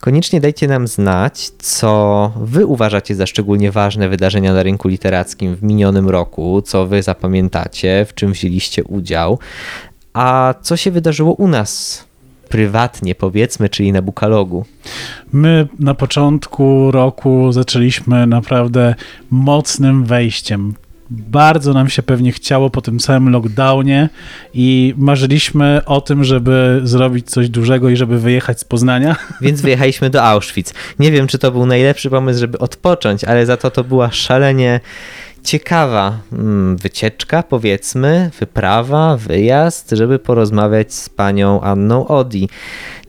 Koniecznie 0.00 0.40
dajcie 0.40 0.68
nam 0.68 0.88
znać, 0.88 1.50
co 1.58 2.32
wy 2.36 2.66
uważacie 2.66 3.14
za 3.14 3.26
szczególnie 3.26 3.72
ważne 3.72 4.08
wydarzenia 4.08 4.54
na 4.54 4.62
rynku 4.62 4.88
literackim 4.88 5.56
w 5.56 5.62
minionym 5.62 6.08
roku, 6.08 6.62
co 6.62 6.86
wy 6.86 7.02
zapamiętacie, 7.02 8.06
w 8.08 8.14
czym 8.14 8.32
wzięliście 8.32 8.84
udział, 8.84 9.38
a 10.12 10.54
co 10.62 10.76
się 10.76 10.90
wydarzyło 10.90 11.32
u 11.32 11.48
nas 11.48 12.04
prywatnie, 12.48 13.14
powiedzmy, 13.14 13.68
czyli 13.68 13.92
na 13.92 14.02
Bukalogu. 14.02 14.64
My 15.32 15.68
na 15.78 15.94
początku 15.94 16.90
roku 16.90 17.52
zaczęliśmy 17.52 18.26
naprawdę 18.26 18.94
mocnym 19.30 20.04
wejściem 20.04 20.74
bardzo 21.10 21.72
nam 21.72 21.88
się 21.88 22.02
pewnie 22.02 22.32
chciało 22.32 22.70
po 22.70 22.80
tym 22.80 22.98
całym 22.98 23.28
lockdownie 23.28 24.08
i 24.54 24.94
marzyliśmy 24.96 25.80
o 25.86 26.00
tym, 26.00 26.24
żeby 26.24 26.80
zrobić 26.84 27.30
coś 27.30 27.48
dużego 27.48 27.88
i 27.88 27.96
żeby 27.96 28.18
wyjechać 28.18 28.60
z 28.60 28.64
Poznania. 28.64 29.16
Więc 29.40 29.60
wyjechaliśmy 29.60 30.10
do 30.10 30.24
Auschwitz. 30.24 30.72
Nie 30.98 31.12
wiem, 31.12 31.26
czy 31.26 31.38
to 31.38 31.52
był 31.52 31.66
najlepszy 31.66 32.10
pomysł, 32.10 32.40
żeby 32.40 32.58
odpocząć, 32.58 33.24
ale 33.24 33.46
za 33.46 33.56
to 33.56 33.70
to 33.70 33.84
była 33.84 34.10
szalenie 34.10 34.80
ciekawa 35.44 36.18
mm, 36.32 36.76
wycieczka, 36.76 37.42
powiedzmy, 37.42 38.30
wyprawa, 38.40 39.16
wyjazd, 39.16 39.90
żeby 39.90 40.18
porozmawiać 40.18 40.94
z 40.94 41.08
panią 41.08 41.60
Anną 41.60 42.08
Odi. 42.08 42.48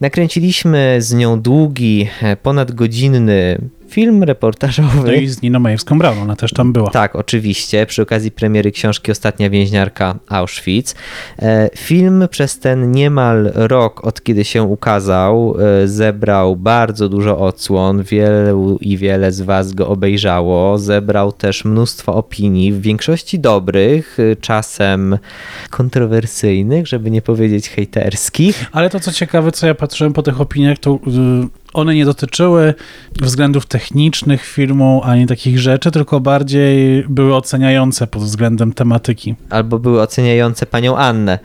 Nakręciliśmy 0.01 0.97
z 0.99 1.13
nią 1.13 1.41
długi, 1.41 2.09
e, 2.21 2.37
ponadgodzinny 2.37 3.61
film 3.89 4.23
reportażowy. 4.23 5.11
No 5.11 5.13
i 5.13 5.27
z 5.27 5.41
Niną 5.41 5.59
Majewską 5.59 5.99
Braun, 5.99 6.17
ona 6.17 6.35
też 6.35 6.53
tam 6.53 6.73
była. 6.73 6.89
Tak, 6.89 7.15
oczywiście, 7.15 7.85
przy 7.85 8.01
okazji 8.01 8.31
premiery 8.31 8.71
książki 8.71 9.11
Ostatnia 9.11 9.49
więźniarka 9.49 10.15
Auschwitz. 10.27 10.95
E, 11.39 11.69
film 11.77 12.27
przez 12.31 12.59
ten 12.59 12.91
niemal 12.91 13.51
rok, 13.55 14.05
od 14.05 14.23
kiedy 14.23 14.45
się 14.45 14.63
ukazał, 14.63 15.55
e, 15.83 15.87
zebrał 15.87 16.55
bardzo 16.55 17.09
dużo 17.09 17.39
odsłon, 17.39 18.03
wielu 18.03 18.77
i 18.81 18.97
wiele 18.97 19.31
z 19.31 19.41
was 19.41 19.73
go 19.73 19.87
obejrzało, 19.87 20.77
zebrał 20.77 21.31
też 21.31 21.65
mnóstwo 21.65 22.15
opinii, 22.15 22.73
w 22.73 22.81
większości 22.81 23.39
dobrych, 23.39 24.17
e, 24.19 24.35
czasem 24.35 25.17
kontrowersyjnych, 25.69 26.87
żeby 26.87 27.11
nie 27.11 27.21
powiedzieć 27.21 27.69
hejterskich. 27.69 28.65
Ale 28.71 28.89
to 28.89 28.99
co 28.99 29.11
ciekawe, 29.11 29.51
co 29.51 29.67
ja 29.67 29.75
patrzyłem 29.75 30.13
po 30.13 30.23
tych 30.23 30.41
opiniach, 30.41 30.77
to 30.77 30.99
one 31.73 31.95
nie 31.95 32.05
dotyczyły 32.05 32.73
względów 33.21 33.65
technicznych 33.65 34.45
filmu 34.45 35.01
ani 35.03 35.27
takich 35.27 35.59
rzeczy, 35.59 35.91
tylko 35.91 36.19
bardziej 36.19 37.05
były 37.09 37.35
oceniające 37.35 38.07
pod 38.07 38.23
względem 38.23 38.73
tematyki. 38.73 39.35
Albo 39.49 39.79
były 39.79 40.01
oceniające 40.01 40.65
panią 40.65 40.97
Annę, 40.97 41.39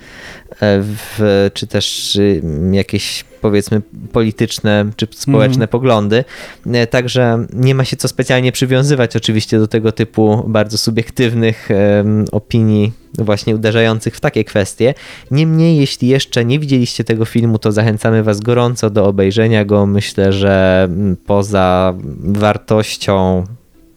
w, 0.61 1.51
czy 1.55 1.67
też 1.67 2.17
y, 2.17 2.43
jakieś 2.73 3.25
powiedzmy 3.41 3.83
polityczne 4.13 4.91
czy 4.97 5.09
społeczne 5.11 5.57
mm. 5.57 5.69
poglądy. 5.69 6.25
E, 6.73 6.87
także 6.87 7.47
nie 7.53 7.75
ma 7.75 7.85
się 7.85 7.97
co 7.97 8.09
specjalnie 8.09 8.53
przywiązywać 8.53 9.17
oczywiście 9.17 9.59
do 9.59 9.67
tego 9.67 9.93
typu 9.93 10.45
bardzo 10.49 10.79
subiektywnych 10.79 11.69
um, 11.71 12.25
opinii 12.33 12.93
właśnie 13.19 13.55
uderzających 13.55 14.17
w 14.17 14.21
takie 14.21 14.45
kwestie. 14.45 14.95
Niemniej, 15.31 15.77
jeśli 15.77 16.09
jeszcze 16.09 16.45
nie 16.45 16.59
widzieliście 16.59 17.05
tego 17.05 17.25
filmu, 17.25 17.59
to 17.59 17.73
zachęcamy 17.73 18.23
Was 18.23 18.41
gorąco 18.41 18.91
do 18.91 19.07
obejrzenia 19.07 19.65
go. 19.65 19.87
Myślę, 19.87 20.33
że 20.33 20.89
poza 21.27 21.95
wartością 22.19 23.45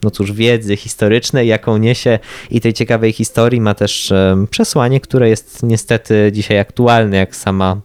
no 0.02 0.10
cóż, 0.10 0.32
wiedzy 0.32 0.76
historycznej, 0.76 1.48
jaką 1.48 1.76
niesie 1.76 2.18
i 2.50 2.60
tej 2.60 2.72
ciekawej 2.72 3.12
historii, 3.12 3.60
ma 3.60 3.74
też 3.74 4.12
przesłanie, 4.50 5.00
które 5.00 5.28
jest 5.28 5.62
niestety 5.62 6.30
dzisiaj 6.32 6.58
aktualne, 6.58 7.16
jak 7.16 7.36
sama 7.36 7.76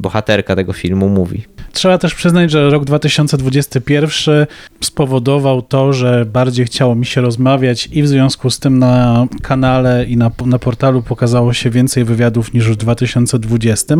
bohaterka 0.00 0.56
tego 0.56 0.72
filmu 0.72 1.08
mówi. 1.08 1.44
Trzeba 1.72 1.98
też 1.98 2.14
przyznać, 2.14 2.50
że 2.50 2.70
rok 2.70 2.84
2021 2.84 4.46
spowodował 4.80 5.62
to, 5.62 5.92
że 5.92 6.26
bardziej 6.26 6.66
chciało 6.66 6.94
mi 6.94 7.06
się 7.06 7.20
rozmawiać 7.20 7.88
i 7.92 8.02
w 8.02 8.08
związku 8.08 8.50
z 8.50 8.58
tym 8.58 8.78
na 8.78 9.26
kanale 9.42 10.04
i 10.04 10.16
na, 10.16 10.30
na 10.46 10.58
portalu 10.58 11.02
pokazało 11.02 11.52
się 11.52 11.70
więcej 11.70 12.04
wywiadów 12.04 12.54
niż 12.54 12.68
w 12.68 12.76
2020 12.76 13.94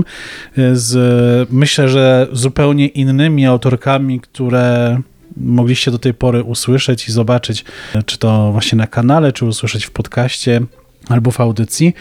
z 0.72 1.48
myślę, 1.52 1.88
że 1.88 2.26
zupełnie 2.32 2.86
innymi 2.86 3.46
autorkami, 3.46 4.20
które 4.20 5.00
mogliście 5.36 5.90
do 5.90 5.98
tej 5.98 6.14
pory 6.14 6.42
usłyszeć 6.42 7.08
i 7.08 7.12
zobaczyć, 7.12 7.64
czy 8.06 8.18
to 8.18 8.52
właśnie 8.52 8.78
na 8.78 8.86
kanale, 8.86 9.32
czy 9.32 9.44
usłyszeć 9.44 9.84
w 9.84 9.90
podcaście 9.90 10.60
albo 11.08 11.30
w 11.30 11.40
audycji. 11.40 11.94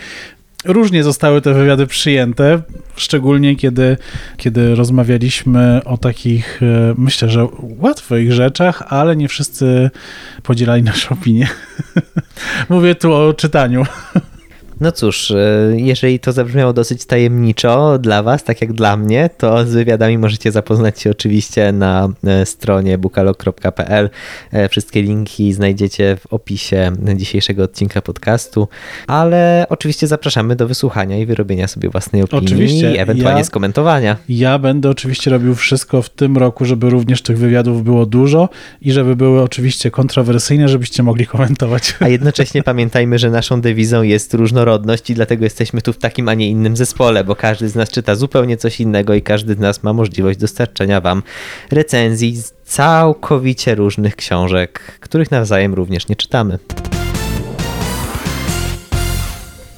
Różnie 0.66 1.04
zostały 1.04 1.42
te 1.42 1.54
wywiady 1.54 1.88
przyjęte, 1.88 2.62
szczególnie 2.96 3.56
kiedy, 3.56 3.98
kiedy 4.38 4.76
rozmawialiśmy 4.76 5.82
o 5.86 5.98
takich, 5.98 6.64
e, 6.64 6.94
myślę, 6.98 7.30
że 7.30 7.48
łatwych 7.60 8.34
rzeczach, 8.34 8.84
ale 8.88 9.16
nie 9.16 9.28
wszyscy 9.28 9.90
podzielali 10.44 10.84
nasze 10.84 11.10
opinie. 11.10 11.48
Mówię 12.70 12.96
tu 12.96 13.14
o 13.14 13.34
czytaniu. 13.34 13.84
No 14.82 14.92
cóż, 14.92 15.32
e, 15.32 15.38
jeżeli 15.76 16.20
to 16.20 16.32
zabrzmiało 16.32 16.74
dosyć 16.74 17.06
tajemniczo 17.06 18.00
dla 18.00 18.24
Was, 18.24 18.44
tak 18.44 18.62
jak 18.62 18.74
dla 18.74 18.98
mnie, 18.98 19.30
to 19.38 19.66
z 19.66 19.74
wywiadami 19.74 20.18
możecie 20.18 20.52
zapoznać 20.52 21.02
się 21.02 21.12
oczywiście 21.12 21.72
na 21.72 22.10
e, 22.24 22.46
stronie 22.46 22.98
bukalog.pl. 22.98 24.10
E, 24.52 24.70
wszystkie 24.70 25.02
linki 25.02 25.54
znajdziecie 25.54 26.18
w 26.20 26.34
opisie 26.34 26.92
dzisiejszego 27.16 27.64
odcinka 27.64 28.02
podcastu, 28.02 28.68
ale 29.08 29.66
oczywiście 29.70 30.08
zapraszamy 30.08 30.56
do 30.56 30.68
wysłuchania 30.68 31.18
i 31.18 31.26
wyrobienia 31.26 31.68
sobie 31.68 31.90
własnej 31.90 32.22
opinii 32.22 32.46
oczywiście. 32.46 32.92
i 32.92 32.98
ewentualnie 32.98 33.40
ja, 33.40 33.46
skomentowania. 33.46 34.18
Ja 34.30 34.60
będę 34.60 34.90
oczywiście 34.90 35.32
robił 35.32 35.56
wszystko 35.56 36.02
w 36.02 36.10
tym 36.10 36.38
roku, 36.38 36.66
żeby 36.66 36.90
również 36.90 37.22
tych 37.22 37.38
wywiadów 37.38 37.84
było 37.84 38.06
dużo 38.06 38.50
i 38.82 38.92
żeby 38.92 39.16
były 39.16 39.42
oczywiście 39.42 39.92
kontrowersyjne, 39.92 40.68
żebyście 40.68 41.04
mogli 41.04 41.28
komentować. 41.28 41.96
A 42.00 42.08
jednocześnie 42.08 42.64
pamiętajmy, 42.72 43.20
że 43.20 43.30
naszą 43.30 43.62
dewizą 43.62 44.02
jest 44.02 44.34
różnorodność 44.34 44.71
różnorodność 44.72 45.10
i 45.10 45.14
dlatego 45.14 45.44
jesteśmy 45.44 45.82
tu 45.82 45.94
w 45.94 45.98
takim, 45.98 46.30
a 46.30 46.34
nie 46.34 46.50
innym 46.50 46.78
zespole, 46.78 47.24
bo 47.24 47.36
każdy 47.36 47.70
z 47.70 47.76
nas 47.76 47.90
czyta 47.90 48.16
zupełnie 48.16 48.58
coś 48.58 48.80
innego 48.80 49.14
i 49.14 49.22
każdy 49.22 49.54
z 49.54 49.60
nas 49.60 49.84
ma 49.84 49.94
możliwość 49.94 50.40
dostarczenia 50.40 51.02
Wam 51.02 51.24
recenzji 51.72 52.36
z 52.36 52.54
całkowicie 52.64 53.76
różnych 53.76 54.16
książek, 54.16 54.98
których 55.00 55.32
nawzajem 55.32 55.74
również 55.74 56.08
nie 56.08 56.16
czytamy. 56.16 56.60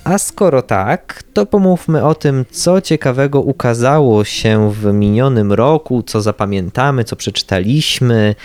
A 0.03 0.17
skoro 0.17 0.61
tak, 0.61 1.23
to 1.33 1.45
pomówmy 1.45 2.05
o 2.05 2.15
tym, 2.15 2.45
co 2.51 2.81
ciekawego 2.81 3.41
ukazało 3.41 4.23
się 4.23 4.71
w 4.71 4.93
minionym 4.93 5.53
roku, 5.53 6.03
co 6.03 6.21
zapamiętamy, 6.21 7.03
co 7.03 7.15
przeczytaliśmy. 7.15 8.35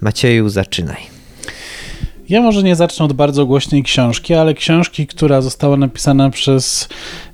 Macieju, 0.00 0.48
zaczynaj. 0.48 1.21
Ja 2.32 2.42
może 2.42 2.62
nie 2.62 2.76
zacznę 2.76 3.04
od 3.04 3.12
bardzo 3.12 3.46
głośnej 3.46 3.82
książki, 3.82 4.34
ale 4.34 4.54
książki, 4.54 5.06
która 5.06 5.40
została 5.40 5.76
napisana 5.76 6.30
przez 6.30 6.88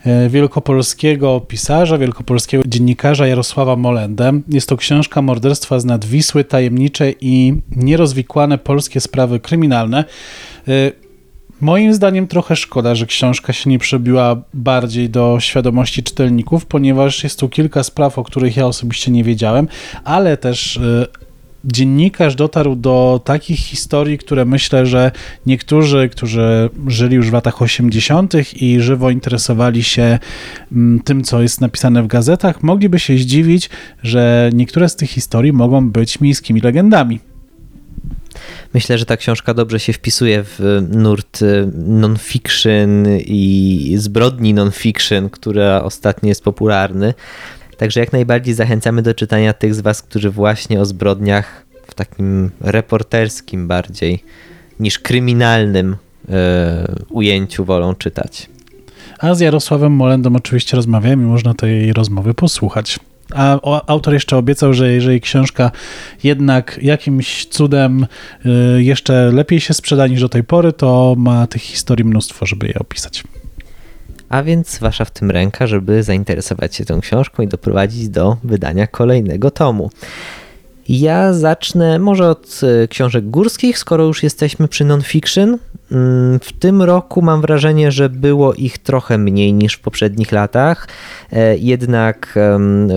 e, 0.05 0.28
wielkopolskiego 0.28 1.40
pisarza, 1.40 1.99
wielkopolskiego 1.99 2.64
dziennikarza 2.67 3.26
Jarosława 3.26 3.76
Molendę. 3.76 4.40
Jest 4.49 4.69
to 4.69 4.76
książka 4.76 5.23
Morderstwa 5.23 5.81
z 5.81 5.85
nad 5.85 6.05
Wisły, 6.05 6.45
tajemnicze 6.45 7.12
i 7.21 7.55
nierozwikłane 7.76 8.59
polskie 8.59 9.00
sprawy 9.00 9.40
kryminalne. 9.40 10.05
E, 10.69 10.73
moim 11.61 11.95
zdaniem 11.95 12.26
trochę 12.26 12.57
szkoda, 12.57 12.95
że 12.95 13.07
książka 13.07 13.52
się 13.52 13.71
nie 13.71 13.78
przebiła 13.78 14.43
bardziej 14.55 15.11
do 15.11 15.37
świadomości 15.40 16.02
czytelników, 16.02 16.67
ponieważ 16.67 17.25
jest 17.25 17.40
tu 17.40 17.49
kilka 17.49 17.83
spraw, 17.83 18.19
o 18.19 18.25
których 18.25 18.57
ja 18.57 18.67
osobiście 18.67 19.11
nie 19.11 19.25
wiedziałem, 19.25 19.69
ale 20.05 20.37
też 20.37 20.76
e, 20.76 21.28
dziennikarz 21.65 22.35
dotarł 22.35 22.77
do 22.77 23.21
takich 23.25 23.59
historii, 23.59 24.19
które 24.19 24.45
myślę, 24.45 24.87
że 24.87 25.11
niektórzy, 25.47 26.09
którzy 26.09 26.71
żyli 26.87 27.17
już 27.17 27.31
w 27.31 27.33
latach 27.33 27.62
80. 27.62 28.35
i 28.62 28.81
żywo 28.81 29.11
interesowali 29.11 29.85
się 29.85 30.19
mm, 30.73 31.00
tym, 31.00 31.25
co 31.25 31.43
jest 31.43 31.61
napisane 31.61 32.03
w 32.03 32.07
gazetach, 32.07 32.62
mogliby 32.62 32.99
się 32.99 33.19
zdziwić, 33.19 33.71
że 34.03 34.50
niektóre 34.53 34.88
z 34.88 34.97
tych 34.97 35.11
historii 35.11 35.53
mogą 35.53 35.91
być 35.91 36.21
miejskimi 36.21 36.61
legendami. 36.61 37.21
Myślę, 38.75 38.99
że 38.99 39.07
ta 39.07 39.17
książka 39.17 39.55
dobrze 39.55 39.81
się 39.81 39.93
wpisuje 39.93 40.45
w 40.45 40.87
nurt 40.91 41.43
y, 41.43 41.71
non-fiction 41.75 43.07
i 43.27 43.95
zbrodni 43.97 44.55
non-fiction, 44.55 45.31
która 45.31 45.83
ostatnio 45.83 46.29
jest 46.29 46.45
popularny. 46.45 47.15
Także 47.79 48.01
jak 48.01 48.13
najbardziej 48.13 48.55
zachęcamy 48.55 49.03
do 49.03 49.15
czytania 49.15 49.53
tych 49.53 49.75
z 49.75 49.81
Was, 49.81 50.03
którzy 50.03 50.31
właśnie 50.31 50.81
o 50.81 50.87
zbrodniach 50.87 51.65
w 51.87 51.95
takim 51.95 52.51
reporterskim 52.61 53.69
bardziej 53.69 54.25
niż 54.81 54.99
kryminalnym 54.99 55.97
yy, 56.29 56.35
ujęciu 57.09 57.65
wolą 57.65 57.95
czytać. 57.95 58.51
A 59.19 59.35
z 59.35 59.41
Jarosławem 59.41 59.93
Molendą 59.93 60.37
oczywiście 60.37 60.77
rozmawiamy 60.77 61.23
i 61.23 61.27
można 61.27 61.55
tej 61.55 61.93
rozmowy 61.93 62.35
posłuchać. 62.35 62.99
A 63.35 63.61
autor 63.87 64.15
jeszcze 64.15 64.37
obiecał, 64.37 64.75
że 64.75 64.93
jeżeli 64.93 65.21
książka 65.21 65.71
jednak 66.25 66.79
jakimś 66.83 67.47
cudem 67.47 68.07
y, 68.77 68.83
jeszcze 68.83 69.31
lepiej 69.33 69.61
się 69.61 69.75
sprzeda 69.75 70.07
niż 70.07 70.21
do 70.21 70.29
tej 70.29 70.45
pory, 70.45 70.73
to 70.73 71.15
ma 71.19 71.47
tych 71.47 71.63
historii 71.63 72.05
mnóstwo, 72.05 72.47
żeby 72.47 72.67
je 72.67 72.75
opisać. 72.75 73.25
A 74.29 74.43
więc 74.43 74.79
wasza 74.79 75.05
w 75.05 75.11
tym 75.11 75.31
ręka, 75.31 75.67
żeby 75.67 76.03
zainteresować 76.03 76.77
się 76.77 76.85
tą 76.85 77.01
książką 77.01 77.43
i 77.43 77.49
doprowadzić 77.49 78.09
do 78.09 78.37
wydania 78.45 78.87
kolejnego 78.87 79.51
tomu. 79.51 79.91
Ja 80.89 81.33
zacznę 81.33 81.99
może 81.99 82.31
od 82.31 82.61
e, 82.63 82.89
książek 82.89 83.31
górskich, 83.31 83.79
skoro 83.79 84.05
już 84.05 84.23
jesteśmy 84.23 84.69
przy 84.69 84.85
non-fiction. 84.85 85.59
Mm, 85.93 86.41
w 86.41 86.53
tym 86.53 86.83
roku 86.83 87.23
mam 87.23 87.41
wrażenie, 87.41 87.93
że 87.93 88.09
było 88.09 88.55
ich 88.55 88.79
trochę 88.79 89.19
mniej 89.19 89.53
niż 89.53 89.75
w 89.75 89.81
poprzednich 89.81 90.33
latach. 90.33 90.89
E, 91.33 91.57
jednak 91.57 92.39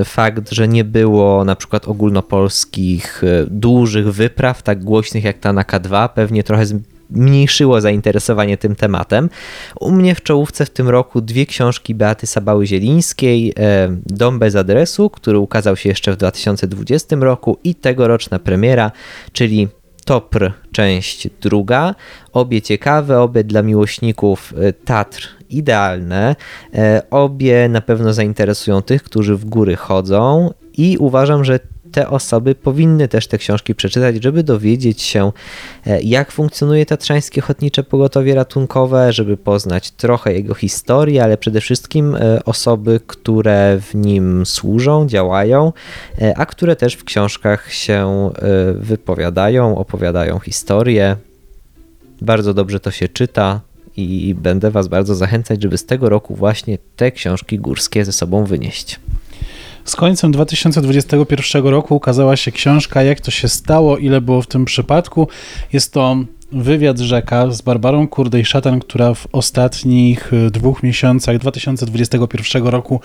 fakt, 0.05 0.51
że 0.51 0.67
nie 0.67 0.83
było 0.83 1.45
na 1.45 1.55
przykład 1.55 1.87
ogólnopolskich 1.87 3.23
e, 3.23 3.45
dużych 3.49 4.13
wypraw, 4.13 4.63
tak 4.63 4.83
głośnych 4.83 5.23
jak 5.23 5.39
ta 5.39 5.53
na 5.53 5.63
K2, 5.63 6.09
pewnie 6.09 6.43
trochę 6.43 6.65
zmniejszyło 7.15 7.81
zainteresowanie 7.81 8.57
tym 8.57 8.75
tematem. 8.75 9.29
U 9.79 9.91
mnie 9.91 10.15
w 10.15 10.23
czołówce 10.23 10.65
w 10.65 10.69
tym 10.69 10.89
roku 10.89 11.21
dwie 11.21 11.45
książki 11.45 11.95
Beaty 11.95 12.27
Sabały-Zielińskiej, 12.27 13.53
e, 13.59 13.97
Dom 14.05 14.39
bez 14.39 14.55
adresu, 14.55 15.09
który 15.09 15.39
ukazał 15.39 15.75
się 15.75 15.89
jeszcze 15.89 16.11
w 16.11 16.17
2020 16.17 17.15
roku 17.23 17.57
i 17.63 17.75
tegoroczna 17.75 18.39
premiera, 18.39 18.91
czyli 19.31 19.67
Topr, 20.05 20.51
część 20.71 21.29
druga. 21.41 21.95
Obie 22.33 22.61
ciekawe, 22.61 23.21
obie 23.21 23.43
dla 23.43 23.61
miłośników 23.61 24.53
e, 24.57 24.73
Tatr 24.73 25.27
idealne. 25.49 26.35
E, 26.73 27.01
obie 27.11 27.69
na 27.69 27.81
pewno 27.81 28.13
zainteresują 28.13 28.81
tych, 28.81 29.03
którzy 29.03 29.35
w 29.35 29.45
góry 29.45 29.75
chodzą 29.75 30.53
i 30.77 30.97
uważam, 30.97 31.45
że 31.45 31.59
te 31.91 32.09
osoby 32.09 32.55
powinny 32.55 33.07
też 33.07 33.27
te 33.27 33.37
książki 33.37 33.75
przeczytać, 33.75 34.23
żeby 34.23 34.43
dowiedzieć 34.43 35.01
się, 35.01 35.31
e, 35.85 36.01
jak 36.01 36.31
funkcjonuje 36.31 36.85
Tatrzańskie 36.85 37.41
Ochotnicze 37.41 37.83
Pogotowie 37.83 38.35
Ratunkowe, 38.35 39.13
żeby 39.13 39.37
poznać 39.37 39.91
trochę 39.91 40.33
jego 40.33 40.53
historii, 40.53 41.19
ale 41.19 41.37
przede 41.37 41.61
wszystkim 41.61 42.15
e, 42.15 42.45
osoby, 42.45 42.99
które 43.07 43.79
w 43.81 43.95
nim 43.95 44.45
służą, 44.45 45.07
działają, 45.07 45.73
e, 46.21 46.37
a 46.37 46.45
które 46.45 46.75
też 46.75 46.93
w 46.93 47.03
książkach 47.03 47.73
się 47.73 48.31
wypowiadają, 48.75 49.77
opowiadają 49.77 50.39
historię. 50.39 51.15
Bardzo 52.21 52.53
dobrze 52.53 52.79
to 52.79 52.91
się 52.91 53.07
czyta, 53.07 53.61
i 53.97 54.35
będę 54.37 54.71
Was 54.71 54.87
bardzo 54.87 55.15
zachęcać, 55.15 55.61
żeby 55.61 55.77
z 55.77 55.85
tego 55.85 56.09
roku 56.09 56.35
właśnie 56.35 56.77
te 56.95 57.11
książki 57.11 57.59
górskie 57.59 58.05
ze 58.05 58.11
sobą 58.11 58.45
wynieść. 58.45 58.99
Z 59.85 59.95
końcem 59.95 60.31
2021 60.31 61.67
roku 61.67 61.95
ukazała 61.95 62.35
się 62.35 62.51
książka 62.51 63.03
Jak 63.03 63.21
to 63.21 63.31
się 63.31 63.47
stało, 63.47 63.97
ile 63.97 64.21
było 64.21 64.41
w 64.41 64.47
tym 64.47 64.65
przypadku. 64.65 65.27
Jest 65.73 65.93
to 65.93 66.17
wywiad 66.51 66.99
rzeka 66.99 67.51
z 67.51 67.61
Barbarą 67.61 68.07
Kurdej-Szatan, 68.07 68.79
która 68.79 69.13
w 69.13 69.27
ostatnich 69.31 70.33
e, 70.33 70.51
dwóch 70.51 70.83
miesiącach 70.83 71.37
2021 71.37 72.67
roku 72.67 72.99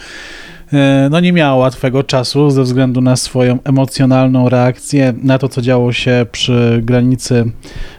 e, 0.72 1.08
no 1.10 1.20
nie 1.20 1.32
miała 1.32 1.54
łatwego 1.54 2.04
czasu 2.04 2.50
ze 2.50 2.62
względu 2.62 3.00
na 3.00 3.16
swoją 3.16 3.58
emocjonalną 3.64 4.48
reakcję 4.48 5.14
na 5.22 5.38
to, 5.38 5.48
co 5.48 5.62
działo 5.62 5.92
się 5.92 6.26
przy 6.32 6.80
granicy 6.84 7.52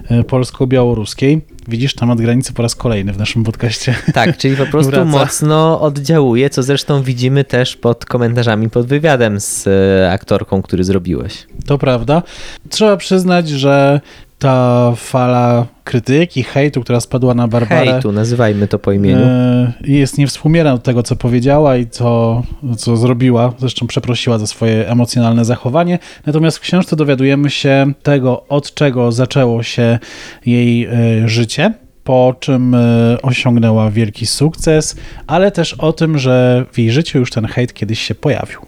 e, 0.10 0.24
polsko-białoruskiej. 0.24 1.42
Widzisz 1.68 1.96
temat 1.96 2.22
granicy 2.22 2.54
po 2.54 2.64
raz 2.64 2.76
kolejny 2.76 3.14
w 3.14 3.18
naszym 3.18 3.44
podcaście. 3.44 3.96
Tak, 4.14 4.38
czyli 4.38 4.58
po 4.58 4.66
prostu 4.66 4.92
wraca. 4.92 5.06
mocno 5.06 5.82
oddziałuje, 5.82 6.50
co 6.50 6.64
zresztą 6.64 7.04
widzimy 7.04 7.44
też 7.44 7.76
pod 7.76 8.06
komentarzami 8.06 8.70
pod 8.70 8.88
wywiadem 8.88 9.40
z 9.40 9.68
aktorką, 10.12 10.62
który 10.62 10.84
zrobiłeś. 10.84 11.48
To 11.66 11.78
prawda. 11.78 12.24
Trzeba 12.70 12.98
przyznać, 12.98 13.50
że 13.50 14.02
ta 14.40 14.94
fala 14.96 15.66
krytyki, 15.84 16.44
hejtu, 16.44 16.82
która 16.82 17.00
spadła 17.00 17.34
na 17.34 17.48
Barbarę. 17.48 17.92
Hejtu, 17.92 18.12
nazywajmy 18.12 18.68
to 18.68 18.80
po 18.80 18.92
imieniu. 18.92 19.26
E, 19.26 19.74
jest 19.84 20.18
niewspółmierna 20.18 20.72
do 20.72 20.80
tego, 20.80 21.04
co 21.04 21.16
powiedziała 21.16 21.78
i 21.78 21.88
co, 21.88 22.44
co 22.78 22.98
zrobiła. 22.98 23.54
Zresztą 23.60 23.88
przeprosiła 23.88 24.38
za 24.38 24.48
swoje 24.48 24.90
emocjonalne 24.90 25.46
zachowanie. 25.46 26.00
Natomiast 26.26 26.58
w 26.58 26.62
książce 26.62 26.96
dowiadujemy 26.96 27.50
się 27.50 27.94
tego, 28.04 28.48
od 28.48 28.74
czego 28.74 29.12
zaczęło 29.12 29.64
się 29.64 30.00
jej 30.46 30.86
e, 30.86 31.28
życie 31.30 31.74
po 32.04 32.36
czym 32.40 32.76
e, 32.76 33.18
osiągnęła 33.22 33.92
wielki 33.92 34.26
sukces, 34.26 34.96
ale 35.28 35.52
też 35.52 35.74
o 35.74 35.94
tym, 35.94 36.18
że 36.18 36.66
w 36.72 36.80
jej 36.80 36.92
życiu 36.92 37.20
już 37.20 37.32
ten 37.32 37.46
hejt 37.46 37.74
kiedyś 37.74 38.00
się 38.00 38.16
pojawił. 38.16 38.67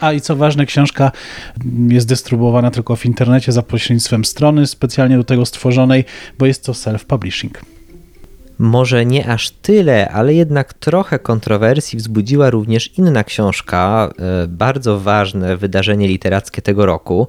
A 0.00 0.12
i 0.12 0.20
co 0.20 0.36
ważne, 0.36 0.66
książka 0.66 1.12
jest 1.88 2.08
dystrybuowana 2.08 2.70
tylko 2.70 2.96
w 2.96 3.06
internecie 3.06 3.52
za 3.52 3.62
pośrednictwem 3.62 4.24
strony 4.24 4.66
specjalnie 4.66 5.16
do 5.16 5.24
tego 5.24 5.46
stworzonej, 5.46 6.04
bo 6.38 6.46
jest 6.46 6.64
to 6.64 6.72
self-publishing. 6.72 7.50
Może 8.58 9.06
nie 9.06 9.28
aż 9.28 9.50
tyle, 9.50 10.08
ale 10.08 10.34
jednak 10.34 10.74
trochę 10.74 11.18
kontrowersji 11.18 11.98
wzbudziła 11.98 12.50
również 12.50 12.98
inna 12.98 13.24
książka, 13.24 14.10
e, 14.18 14.48
bardzo 14.48 15.00
ważne 15.00 15.56
wydarzenie 15.56 16.08
literackie 16.08 16.62
tego 16.62 16.86
roku. 16.86 17.28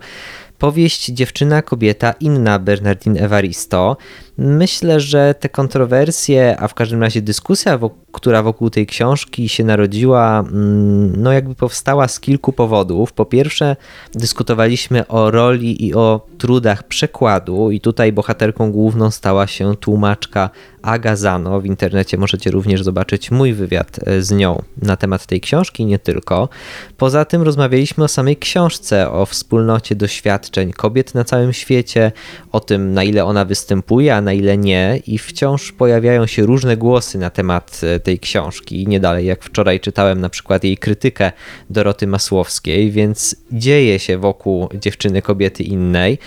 Powieść 0.61 1.05
Dziewczyna, 1.05 1.61
kobieta, 1.61 2.11
inna 2.19 2.59
Bernardine 2.59 3.19
Evaristo. 3.19 3.97
Myślę, 4.37 4.99
że 4.99 5.35
te 5.39 5.49
kontrowersje, 5.49 6.55
a 6.59 6.67
w 6.67 6.73
każdym 6.73 7.01
razie 7.01 7.21
dyskusja, 7.21 7.79
która 8.11 8.43
wokół 8.43 8.69
tej 8.69 8.87
książki 8.87 9.49
się 9.49 9.63
narodziła, 9.63 10.39
mm, 10.39 11.21
no 11.21 11.31
jakby 11.31 11.55
powstała 11.55 12.07
z 12.07 12.19
kilku 12.19 12.53
powodów. 12.53 13.13
Po 13.13 13.25
pierwsze, 13.25 13.75
dyskutowaliśmy 14.13 15.07
o 15.07 15.31
roli 15.31 15.85
i 15.85 15.93
o 15.93 16.27
trudach 16.37 16.83
przekładu, 16.83 17.71
i 17.71 17.79
tutaj 17.79 18.13
bohaterką 18.13 18.71
główną 18.71 19.11
stała 19.11 19.47
się 19.47 19.75
tłumaczka 19.75 20.49
Aga 20.81 21.15
Zano. 21.15 21.61
W 21.61 21.65
internecie 21.65 22.17
możecie 22.17 22.51
również 22.51 22.83
zobaczyć 22.83 23.31
mój 23.31 23.53
wywiad 23.53 23.99
e, 24.05 24.21
z 24.21 24.31
nią 24.31 24.61
na 24.81 24.97
temat 24.97 25.25
tej 25.25 25.41
książki, 25.41 25.85
nie 25.85 25.99
tylko. 25.99 26.49
Poza 26.97 27.25
tym 27.25 27.41
rozmawialiśmy 27.41 28.03
o 28.03 28.07
samej 28.07 28.37
książce, 28.37 29.11
o 29.11 29.25
wspólnocie 29.25 29.95
doświadczeń 29.95 30.50
doświadczeń 30.51 30.73
kobiet 30.73 31.15
na 31.15 31.23
całym 31.23 31.53
świecie, 31.53 32.11
o 32.51 32.59
tym 32.59 32.93
na 32.93 33.03
ile 33.03 33.25
ona 33.25 33.45
występuje, 33.45 34.15
a 34.15 34.21
na 34.21 34.33
ile 34.33 34.57
nie 34.57 34.99
i 35.07 35.17
wciąż 35.17 35.71
pojawiają 35.71 36.27
się 36.27 36.45
różne 36.45 36.77
głosy 36.77 37.17
na 37.17 37.29
temat 37.29 37.81
e, 37.83 37.99
tej 37.99 38.19
książki. 38.19 38.87
Nie 38.87 38.99
dalej 38.99 39.25
jak 39.25 39.43
wczoraj 39.43 39.79
czytałem 39.79 40.21
na 40.21 40.29
przykład 40.29 40.63
jej 40.63 40.77
krytykę 40.77 41.31
Doroty 41.69 42.07
Masłowskiej, 42.07 42.91
więc 42.91 43.35
dzieje 43.51 43.99
się 43.99 44.17
wokół 44.17 44.69
dziewczyny 44.73 45.21
kobiety 45.21 45.63
innej. 45.63 46.17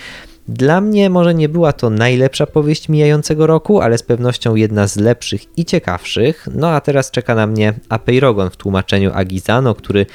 Dla 0.47 0.81
mnie 0.81 1.09
może 1.09 1.33
nie 1.33 1.49
była 1.49 1.73
to 1.73 1.89
najlepsza 1.89 2.45
powieść 2.45 2.89
mijającego 2.89 3.47
roku, 3.47 3.81
ale 3.81 3.97
z 3.97 4.03
pewnością 4.03 4.55
jedna 4.55 4.87
z 4.87 4.97
lepszych 4.97 5.57
i 5.57 5.65
ciekawszych. 5.65 6.47
No 6.53 6.69
a 6.69 6.81
teraz 6.81 7.11
czeka 7.11 7.35
na 7.35 7.47
mnie 7.47 7.73
Apeirogon 7.89 8.49
w 8.49 8.57
tłumaczeniu 8.57 9.11
Agizano, 9.13 9.75
który 9.75 10.05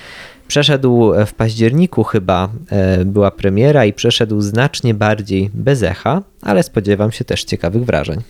przeszedł 0.50 1.12
w 1.26 1.34
październiku 1.34 2.04
chyba 2.04 2.48
e, 2.70 3.04
była 3.04 3.30
premiera 3.30 3.84
i 3.84 3.92
przeszedł 3.92 4.40
znacznie 4.40 4.94
bardziej 4.94 5.50
bez 5.54 5.82
echa, 5.82 6.22
ale 6.42 6.62
spodziewam 6.62 7.12
się 7.12 7.24
też 7.24 7.44
ciekawych 7.44 7.84
wrażeń. 7.84 8.20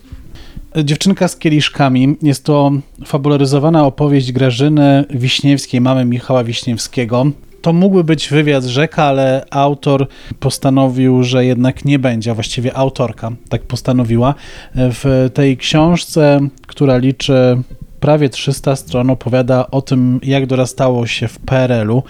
Dziewczynka 0.83 1.27
z 1.27 1.37
kieliszkami 1.37 2.17
jest 2.21 2.43
to 2.45 2.71
fabularyzowana 3.05 3.85
opowieść 3.85 4.31
Grażyny 4.31 5.05
Wiśniewskiej, 5.09 5.81
mamy 5.81 6.05
Michała 6.05 6.43
Wiśniewskiego. 6.43 7.25
To 7.61 7.73
mógłby 7.73 8.03
być 8.03 8.29
wywiad 8.29 8.63
rzeka, 8.63 9.03
ale 9.03 9.45
autor 9.49 10.07
postanowił, 10.39 11.23
że 11.23 11.45
jednak 11.45 11.85
nie 11.85 11.99
będzie, 11.99 12.31
a 12.31 12.33
właściwie 12.33 12.77
autorka 12.77 13.31
tak 13.49 13.61
postanowiła. 13.61 14.35
W 14.75 15.29
tej 15.33 15.57
książce, 15.57 16.39
która 16.67 16.97
liczy 16.97 17.57
prawie 18.01 18.29
300 18.29 18.75
stron 18.75 19.09
opowiada 19.09 19.67
o 19.71 19.81
tym, 19.81 20.19
jak 20.23 20.45
dorastało 20.45 21.07
się 21.07 21.27
w 21.27 21.39
PRL-u 21.39 22.03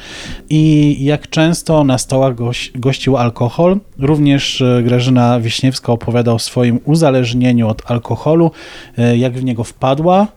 i 0.50 0.96
jak 1.06 1.30
często 1.30 1.84
na 1.84 1.98
stołach 1.98 2.36
goś, 2.36 2.72
gościł 2.76 3.18
alkohol. 3.18 3.80
Również 4.00 4.62
e, 4.62 4.84
Grażyna 4.84 5.40
Wiśniewska 5.40 5.94
opowiada 5.94 6.34
o 6.34 6.40
swoim 6.40 6.80
uzależnieniu 6.86 7.68
od 7.68 7.92
alkoholu, 7.92 8.52
e, 8.98 9.18
jak 9.18 9.34
w 9.34 9.44
niego 9.44 9.64
wpadła, 9.64 10.28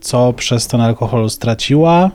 co 0.00 0.32
przez 0.32 0.66
ten 0.66 0.80
alkohol 0.80 1.30
straciła, 1.30 2.10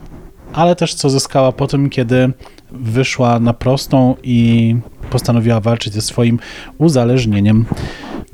ale 0.52 0.76
też 0.76 0.94
co 0.94 1.10
zyskała 1.10 1.52
po 1.52 1.66
tym, 1.66 1.90
kiedy 1.90 2.32
wyszła 2.72 3.40
na 3.40 3.52
prostą 3.52 4.14
i 4.22 4.76
postanowiła 5.10 5.60
walczyć 5.60 5.92
ze 5.92 6.00
swoim 6.00 6.38
uzależnieniem. 6.78 7.66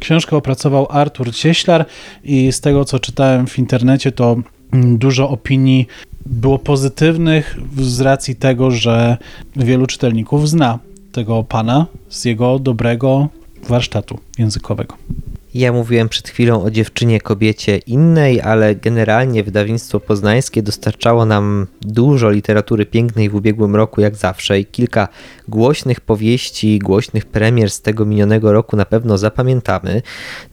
Książkę 0.02 0.36
opracował 0.36 0.86
Artur 0.90 1.34
Cieślar 1.34 1.86
i 2.24 2.52
z 2.52 2.60
tego 2.60 2.84
co 2.84 2.98
czytałem 2.98 3.46
w 3.46 3.58
internecie, 3.58 4.12
to 4.12 4.36
mm, 4.72 4.98
dużo 4.98 5.28
opinii 5.30 5.86
było 6.26 6.58
pozytywnych 6.58 7.58
z 7.76 8.00
racji 8.00 8.36
tego, 8.36 8.70
że 8.70 9.16
wielu 9.56 9.86
czytelników 9.86 10.48
zna 10.48 10.78
tego 11.12 11.44
pana 11.44 11.86
z 12.08 12.24
jego 12.24 12.58
dobrego 12.58 13.28
warsztatu 13.68 14.18
językowego. 14.38 14.96
Ja 15.54 15.72
mówiłem 15.72 16.08
przed 16.08 16.28
chwilą 16.28 16.62
o 16.62 16.70
dziewczynie 16.70 17.20
kobiecie 17.20 17.78
innej, 17.78 18.40
ale 18.40 18.74
generalnie 18.74 19.44
wydawnictwo 19.44 20.00
poznańskie 20.00 20.62
dostarczało 20.62 21.26
nam 21.26 21.66
dużo 21.80 22.30
literatury 22.30 22.86
pięknej 22.86 23.28
w 23.28 23.34
ubiegłym 23.34 23.76
roku, 23.76 24.00
jak 24.00 24.16
zawsze, 24.16 24.60
i 24.60 24.66
kilka 24.66 25.08
głośnych 25.48 26.00
powieści, 26.00 26.78
głośnych 26.78 27.26
premier 27.26 27.70
z 27.70 27.80
tego 27.80 28.04
minionego 28.04 28.52
roku 28.52 28.76
na 28.76 28.84
pewno 28.84 29.18
zapamiętamy. 29.18 30.02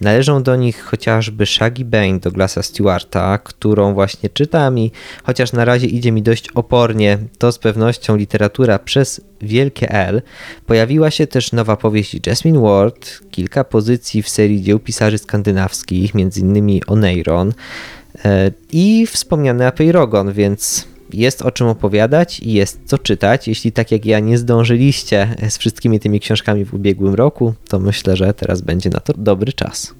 Należą 0.01 0.43
do 0.43 0.55
nich 0.55 0.83
chociażby 0.83 1.45
Shaggy 1.45 1.85
Bane 1.85 2.19
Douglasa 2.19 2.63
Stewarta, 2.63 3.38
którą 3.38 3.93
właśnie 3.93 4.29
czytam 4.29 4.79
i 4.79 4.91
chociaż 5.23 5.53
na 5.53 5.65
razie 5.65 5.88
idzie 5.88 6.12
mi 6.12 6.21
dość 6.21 6.49
opornie, 6.51 7.17
to 7.38 7.51
z 7.51 7.59
pewnością 7.59 8.15
literatura 8.15 8.79
przez 8.79 9.21
wielkie 9.41 9.89
L. 9.89 10.21
Pojawiła 10.65 11.12
się 11.12 11.28
też 11.28 11.52
nowa 11.52 11.78
powieść 11.78 12.28
Jasmine 12.28 12.60
Ward, 12.60 13.19
kilka 13.32 13.63
pozycji 13.63 14.23
w 14.23 14.30
serii 14.30 14.62
dzieł 14.62 14.80
pisarzy 14.80 15.17
skandynawskich, 15.17 16.12
m.in. 16.15 16.80
Oneiron 16.88 17.54
e, 18.25 18.52
i 18.71 19.08
wspomniany 19.08 19.67
Apeirogon, 19.67 20.34
więc 20.34 20.88
jest 21.13 21.41
o 21.41 21.52
czym 21.52 21.67
opowiadać 21.67 22.39
i 22.39 22.54
jest 22.54 22.80
co 22.86 22.97
czytać. 22.97 23.47
Jeśli 23.47 23.71
tak 23.71 23.91
jak 23.91 24.06
ja 24.06 24.19
nie 24.19 24.38
zdążyliście 24.38 25.36
z 25.49 25.58
wszystkimi 25.58 25.99
tymi 25.99 26.19
książkami 26.19 26.65
w 26.65 26.73
ubiegłym 26.73 27.15
roku, 27.15 27.54
to 27.67 27.80
myślę, 27.80 28.15
że 28.15 28.34
teraz 28.34 28.62
będzie 28.62 28.89
na 28.89 28.99
to 28.99 29.13
dobry 29.17 29.54
czas. 29.54 29.93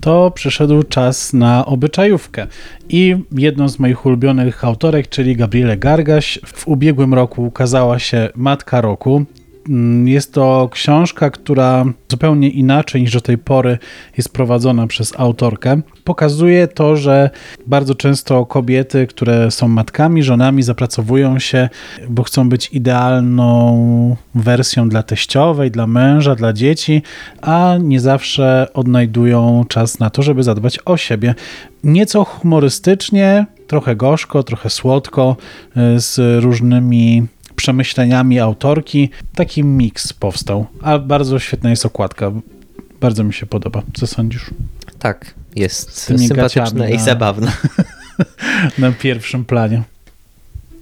To 0.00 0.30
przyszedł 0.30 0.82
czas 0.82 1.32
na 1.32 1.66
obyczajówkę. 1.66 2.46
I 2.88 3.16
jedną 3.32 3.68
z 3.68 3.78
moich 3.78 4.06
ulubionych 4.06 4.64
autorek, 4.64 5.08
czyli 5.08 5.36
Gabriele 5.36 5.76
Gargaś, 5.76 6.38
w 6.46 6.68
ubiegłym 6.68 7.14
roku 7.14 7.46
ukazała 7.46 7.98
się 7.98 8.28
Matka 8.34 8.80
Roku. 8.80 9.24
Mm, 9.68 10.08
jest 10.08 10.32
to 10.32 10.68
książka, 10.72 11.30
która 11.30 11.84
zupełnie 12.08 12.48
inaczej 12.48 13.02
niż 13.02 13.12
do 13.12 13.20
tej 13.20 13.38
pory 13.38 13.78
jest 14.16 14.32
prowadzona 14.32 14.86
przez 14.86 15.20
autorkę. 15.20 15.80
Pokazuje 16.04 16.68
to, 16.68 16.96
że 16.96 17.30
bardzo 17.66 17.94
często 17.94 18.46
kobiety, 18.46 19.06
które 19.06 19.50
są 19.50 19.68
matkami, 19.68 20.22
żonami, 20.22 20.62
zapracowują 20.62 21.38
się, 21.38 21.68
bo 22.08 22.22
chcą 22.22 22.48
być 22.48 22.68
idealną 22.72 24.16
wersją 24.34 24.88
dla 24.88 25.02
teściowej, 25.02 25.70
dla 25.70 25.86
męża, 25.86 26.34
dla 26.34 26.52
dzieci, 26.52 27.02
a 27.40 27.76
nie 27.80 28.00
zawsze 28.00 28.66
odnajdują 28.74 29.64
czas 29.68 29.98
na 29.98 30.10
to, 30.10 30.22
żeby 30.22 30.42
zadbać 30.42 30.78
o 30.84 30.96
siebie. 30.96 31.34
Nieco 31.84 32.24
humorystycznie, 32.24 33.46
trochę 33.66 33.96
gorzko, 33.96 34.42
trochę 34.42 34.70
słodko, 34.70 35.36
y, 35.96 36.00
z 36.00 36.42
różnymi 36.44 37.26
przemyśleniami 37.62 38.40
autorki. 38.40 39.10
Taki 39.34 39.64
miks 39.64 40.12
powstał, 40.12 40.66
a 40.80 40.98
bardzo 40.98 41.38
świetna 41.38 41.70
jest 41.70 41.86
okładka. 41.86 42.32
Bardzo 43.00 43.24
mi 43.24 43.34
się 43.34 43.46
podoba. 43.46 43.82
Co 43.94 44.06
sądzisz? 44.06 44.50
Tak, 44.98 45.34
jest 45.56 45.98
sympatyczna 45.98 46.88
i 46.88 46.98
zabawna. 46.98 47.52
na 48.78 48.92
pierwszym 48.92 49.44
planie. 49.44 49.82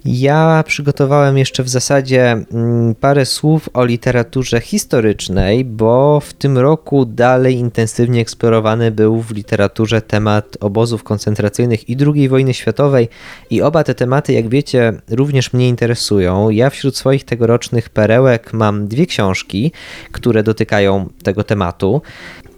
Ja 0.05 0.63
przygotowałem 0.67 1.37
jeszcze 1.37 1.63
w 1.63 1.69
zasadzie 1.69 2.31
mm, 2.31 2.95
parę 2.95 3.25
słów 3.25 3.69
o 3.73 3.85
literaturze 3.85 4.61
historycznej, 4.61 5.65
bo 5.65 6.19
w 6.19 6.33
tym 6.33 6.57
roku 6.57 7.05
dalej 7.05 7.55
intensywnie 7.55 8.21
eksplorowany 8.21 8.91
był 8.91 9.21
w 9.21 9.31
literaturze 9.31 10.01
temat 10.01 10.57
obozów 10.59 11.03
koncentracyjnych 11.03 11.89
i 11.89 11.97
II 12.15 12.29
wojny 12.29 12.53
światowej 12.53 13.09
i 13.49 13.61
oba 13.61 13.83
te 13.83 13.95
tematy, 13.95 14.33
jak 14.33 14.49
wiecie, 14.49 14.93
również 15.09 15.53
mnie 15.53 15.69
interesują. 15.69 16.49
Ja 16.49 16.69
wśród 16.69 16.97
swoich 16.97 17.23
tegorocznych 17.23 17.89
perełek 17.89 18.53
mam 18.53 18.87
dwie 18.87 19.05
książki, 19.05 19.71
które 20.11 20.43
dotykają 20.43 21.09
tego 21.23 21.43
tematu. 21.43 22.01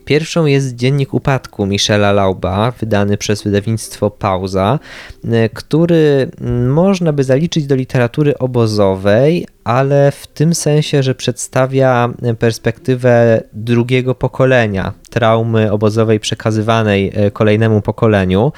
Pierwszą 0.05 0.45
jest 0.45 0.75
Dziennik 0.75 1.13
Upadku 1.13 1.65
Michela 1.65 2.11
Lauba, 2.11 2.71
wydany 2.71 3.17
przez 3.17 3.43
wydawnictwo 3.43 4.09
Pauza, 4.09 4.79
e, 5.25 5.49
który 5.49 6.31
można 6.67 7.13
by 7.13 7.23
zaliczyć 7.23 7.67
do 7.67 7.75
literatury 7.75 8.37
obozowej, 8.37 9.47
ale 9.63 10.11
w 10.11 10.27
tym 10.27 10.55
sensie, 10.55 11.03
że 11.03 11.15
przedstawia 11.15 12.09
perspektywę 12.39 13.43
drugiego 13.53 14.15
pokolenia 14.15 14.93
traumy 15.09 15.71
obozowej 15.71 16.19
przekazywanej 16.19 17.11
e, 17.13 17.31
kolejnemu 17.31 17.81
pokoleniu. 17.81 18.51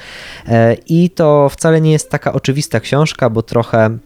I 0.88 1.10
to 1.10 1.48
wcale 1.48 1.80
nie 1.80 1.92
jest 1.92 2.10
taka 2.10 2.32
oczywista 2.32 2.80
książka, 2.80 3.30
bo 3.30 3.42
trochę 3.42 3.98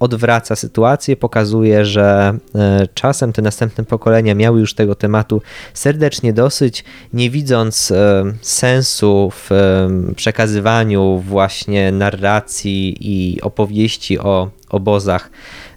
odwraca 0.00 0.56
sytuację, 0.56 1.16
pokazuje, 1.16 1.84
że 1.84 2.38
e, 2.54 2.86
czasem 2.94 3.32
te 3.32 3.42
następne 3.42 3.84
pokolenia 3.84 4.34
miały 4.34 4.60
już 4.60 4.74
tego 4.74 4.94
tematu 4.94 5.42
serdecznie 5.74 6.32
dosyć, 6.32 6.84
nie 7.12 7.30
widząc 7.30 7.90
e, 7.90 8.24
sensu 8.42 9.30
w 9.30 9.50
przekazywaniu 10.16 11.18
właśnie 11.18 11.92
narracji 11.92 12.96
i 13.00 13.40
opowieści 13.40 14.18
o 14.18 14.50
obozach 14.74 15.30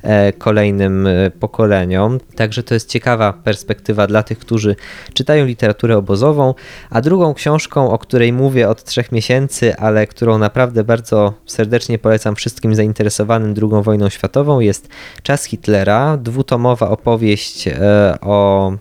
E, 0.07 0.33
kolejnym 0.33 1.07
e, 1.07 1.31
pokoleniom. 1.31 2.19
Także 2.35 2.63
to 2.63 2.73
jest 2.73 2.89
ciekawa 2.89 3.33
perspektywa 3.33 4.07
dla 4.07 4.23
tych, 4.23 4.39
którzy 4.39 4.75
czytają 5.13 5.45
literaturę 5.45 5.97
obozową. 5.97 6.53
A 6.89 7.01
drugą 7.01 7.33
książką, 7.33 7.91
o 7.91 7.97
której 7.97 8.33
mówię 8.33 8.69
od 8.69 8.83
trzech 8.83 9.11
miesięcy, 9.11 9.75
ale 9.75 10.07
którą 10.07 10.37
naprawdę 10.37 10.83
bardzo 10.83 11.33
serdecznie 11.45 11.99
polecam 11.99 12.35
wszystkim 12.35 12.75
zainteresowanym 12.75 13.53
II 13.61 13.83
wojną 13.83 14.09
światową, 14.09 14.59
jest 14.59 14.89
Czas 15.23 15.45
Hitlera, 15.45 16.17
dwutomowa 16.17 16.89
opowieść 16.89 17.67
e, 17.67 17.73
o 18.21 18.71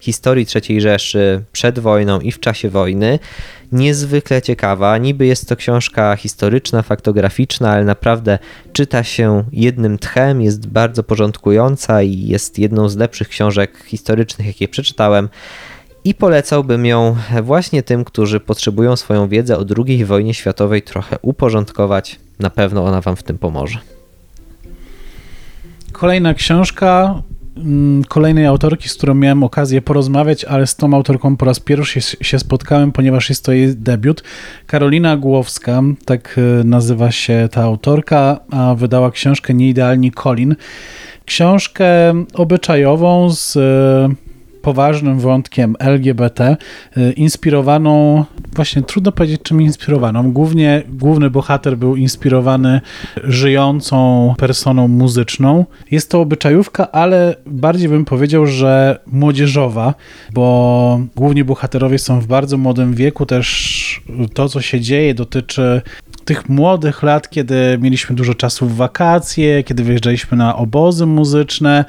historii 0.00 0.46
III 0.54 0.80
Rzeszy 0.80 1.42
przed 1.52 1.78
wojną 1.78 2.20
i 2.20 2.32
w 2.32 2.40
czasie 2.40 2.70
wojny. 2.70 3.18
Niezwykle 3.72 4.42
ciekawa. 4.42 4.98
Niby 4.98 5.26
jest 5.26 5.48
to 5.48 5.56
książka 5.56 6.16
historyczna, 6.16 6.82
faktograficzna, 6.82 7.70
ale 7.70 7.84
naprawdę 7.84 8.38
czyta 8.72 9.04
się 9.04 9.44
jednym 9.52 9.98
tchem, 9.98 10.42
jest 10.42 10.66
bardzo 10.66 11.02
porządkująca 11.02 12.02
i 12.02 12.26
jest 12.26 12.58
jedną 12.58 12.88
z 12.88 12.96
lepszych 12.96 13.28
książek 13.28 13.84
historycznych, 13.86 14.46
jakie 14.46 14.68
przeczytałem. 14.68 15.28
I 16.04 16.14
polecałbym 16.14 16.86
ją 16.86 17.16
właśnie 17.42 17.82
tym, 17.82 18.04
którzy 18.04 18.40
potrzebują 18.40 18.96
swoją 18.96 19.28
wiedzę 19.28 19.58
o 19.58 19.64
II 19.86 20.04
wojnie 20.04 20.34
światowej 20.34 20.82
trochę 20.82 21.18
uporządkować. 21.22 22.20
Na 22.38 22.50
pewno 22.50 22.84
ona 22.84 23.00
Wam 23.00 23.16
w 23.16 23.22
tym 23.22 23.38
pomoże. 23.38 23.78
Kolejna 25.92 26.34
książka 26.34 27.22
kolejnej 28.08 28.46
autorki, 28.46 28.88
z 28.88 28.94
którą 28.94 29.14
miałem 29.14 29.42
okazję 29.42 29.82
porozmawiać, 29.82 30.44
ale 30.44 30.66
z 30.66 30.76
tą 30.76 30.94
autorką 30.94 31.36
po 31.36 31.44
raz 31.46 31.60
pierwszy 31.60 32.00
się, 32.00 32.16
się 32.20 32.38
spotkałem, 32.38 32.92
ponieważ 32.92 33.28
jest 33.28 33.44
to 33.44 33.52
jej 33.52 33.76
debiut. 33.76 34.22
Karolina 34.66 35.16
Głowska, 35.16 35.82
tak 36.04 36.36
e, 36.60 36.64
nazywa 36.64 37.10
się 37.10 37.48
ta 37.52 37.62
autorka, 37.62 38.40
a 38.50 38.74
wydała 38.74 39.10
książkę 39.10 39.54
Nieidealni 39.54 40.12
Colin. 40.12 40.56
Książkę 41.24 41.86
obyczajową 42.34 43.30
z 43.30 43.56
e, 43.56 44.29
poważnym 44.62 45.20
wątkiem 45.20 45.76
LGBT, 45.78 46.56
y, 46.96 47.12
inspirowaną, 47.12 48.24
właśnie 48.52 48.82
trudno 48.82 49.12
powiedzieć 49.12 49.42
czym 49.42 49.62
inspirowaną. 49.62 50.32
Głównie 50.32 50.82
główny 50.88 51.30
bohater 51.30 51.76
był 51.76 51.96
inspirowany 51.96 52.80
żyjącą 53.24 54.34
personą 54.38 54.88
muzyczną. 54.88 55.64
Jest 55.90 56.10
to 56.10 56.20
obyczajówka, 56.20 56.92
ale 56.92 57.34
bardziej 57.46 57.88
bym 57.88 58.04
powiedział, 58.04 58.46
że 58.46 58.98
młodzieżowa, 59.06 59.94
bo 60.32 61.00
główni 61.16 61.44
bohaterowie 61.44 61.98
są 61.98 62.20
w 62.20 62.26
bardzo 62.26 62.56
młodym 62.56 62.94
wieku, 62.94 63.26
też 63.26 64.00
to, 64.34 64.48
co 64.48 64.60
się 64.60 64.80
dzieje, 64.80 65.14
dotyczy 65.14 65.82
tych 66.30 66.48
młodych 66.48 67.02
lat, 67.02 67.30
kiedy 67.30 67.78
mieliśmy 67.80 68.16
dużo 68.16 68.34
czasu 68.34 68.66
w 68.66 68.76
wakacje, 68.76 69.64
kiedy 69.64 69.84
wyjeżdżaliśmy 69.84 70.36
na 70.36 70.56
obozy 70.56 71.06
muzyczne, 71.06 71.84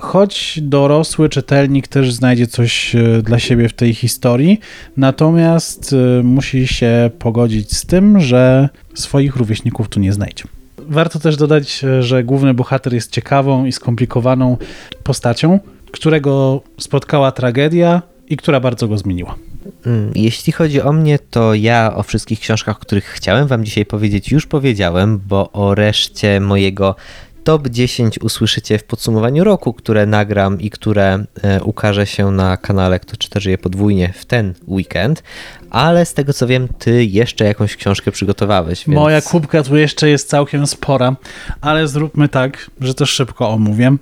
choć 0.00 0.58
dorosły 0.62 1.28
czytelnik 1.28 1.88
też 1.88 2.12
znajdzie 2.12 2.46
coś 2.46 2.94
e, 2.94 3.22
dla 3.22 3.38
siebie 3.38 3.68
w 3.68 3.72
tej 3.72 3.94
historii, 3.94 4.60
natomiast 4.96 5.92
e, 5.92 6.22
musi 6.22 6.66
się 6.66 7.10
pogodzić 7.18 7.76
z 7.76 7.86
tym, 7.86 8.20
że 8.20 8.68
swoich 8.94 9.36
rówieśników 9.36 9.88
tu 9.88 10.00
nie 10.00 10.12
znajdzie. 10.12 10.44
Warto 10.78 11.18
też 11.18 11.36
dodać, 11.36 11.84
e, 11.84 12.02
że 12.02 12.24
główny 12.24 12.54
bohater 12.54 12.94
jest 12.94 13.12
ciekawą 13.12 13.64
i 13.64 13.72
skomplikowaną 13.72 14.56
postacią, 15.02 15.58
którego 15.92 16.62
spotkała 16.78 17.32
tragedia 17.32 18.02
i 18.28 18.36
która 18.36 18.60
bardzo 18.60 18.88
go 18.88 18.98
zmieniła. 18.98 19.49
Mm, 19.86 20.12
jeśli 20.14 20.52
chodzi 20.52 20.82
o 20.82 20.92
mnie, 20.92 21.18
to 21.18 21.54
ja 21.54 21.92
o 21.94 22.02
wszystkich 22.02 22.40
książkach, 22.40 22.76
o 22.76 22.80
których 22.80 23.04
chciałem 23.04 23.46
Wam 23.46 23.64
dzisiaj 23.64 23.86
powiedzieć, 23.86 24.32
już 24.32 24.46
powiedziałem, 24.46 25.20
bo 25.28 25.52
o 25.52 25.74
reszcie 25.74 26.40
mojego 26.40 26.96
top 27.44 27.68
10 27.68 28.18
usłyszycie 28.18 28.78
w 28.78 28.84
podsumowaniu 28.84 29.44
roku, 29.44 29.72
które 29.72 30.06
nagram 30.06 30.60
i 30.60 30.70
które 30.70 31.24
e, 31.42 31.62
ukaże 31.62 32.06
się 32.06 32.30
na 32.30 32.56
kanale 32.56 33.00
Kto 33.00 33.16
Czyta 33.16 33.40
Żyje 33.40 33.58
Podwójnie 33.58 34.12
w 34.16 34.24
ten 34.24 34.54
weekend. 34.68 35.22
Ale 35.70 36.06
z 36.06 36.14
tego 36.14 36.32
co 36.32 36.46
wiem, 36.46 36.68
ty 36.78 37.04
jeszcze 37.04 37.44
jakąś 37.44 37.76
książkę 37.76 38.10
przygotowałeś. 38.10 38.86
Więc... 38.86 38.94
Moja 38.94 39.20
kubka 39.22 39.62
tu 39.62 39.76
jeszcze 39.76 40.08
jest 40.08 40.28
całkiem 40.28 40.66
spora, 40.66 41.16
ale 41.60 41.88
zróbmy 41.88 42.28
tak, 42.28 42.70
że 42.80 42.94
to 42.94 43.06
szybko 43.06 43.48
omówię. 43.48 43.96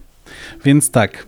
Więc 0.64 0.90
tak. 0.90 1.26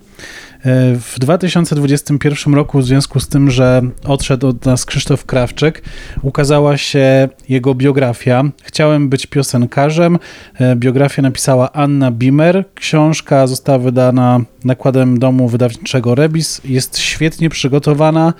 W 1.00 1.14
2021 1.18 2.54
roku, 2.54 2.78
w 2.78 2.84
związku 2.84 3.20
z 3.20 3.28
tym, 3.28 3.50
że 3.50 3.82
odszedł 4.04 4.46
od 4.48 4.66
nas 4.66 4.84
Krzysztof 4.84 5.26
Krawczyk, 5.26 5.82
ukazała 6.22 6.76
się 6.76 7.28
jego 7.48 7.74
biografia. 7.74 8.44
Chciałem 8.62 9.08
być 9.08 9.26
piosenkarzem. 9.26 10.18
E, 10.54 10.76
biografię 10.76 11.22
napisała 11.22 11.72
Anna 11.72 12.10
Bimer. 12.10 12.64
Książka 12.74 13.46
została 13.46 13.78
wydana 13.78 14.40
nakładem 14.64 15.18
domu 15.18 15.48
wydawniczego 15.48 16.14
Rebis. 16.14 16.60
Jest 16.64 16.98
świetnie 16.98 17.50
przygotowana. 17.50 18.34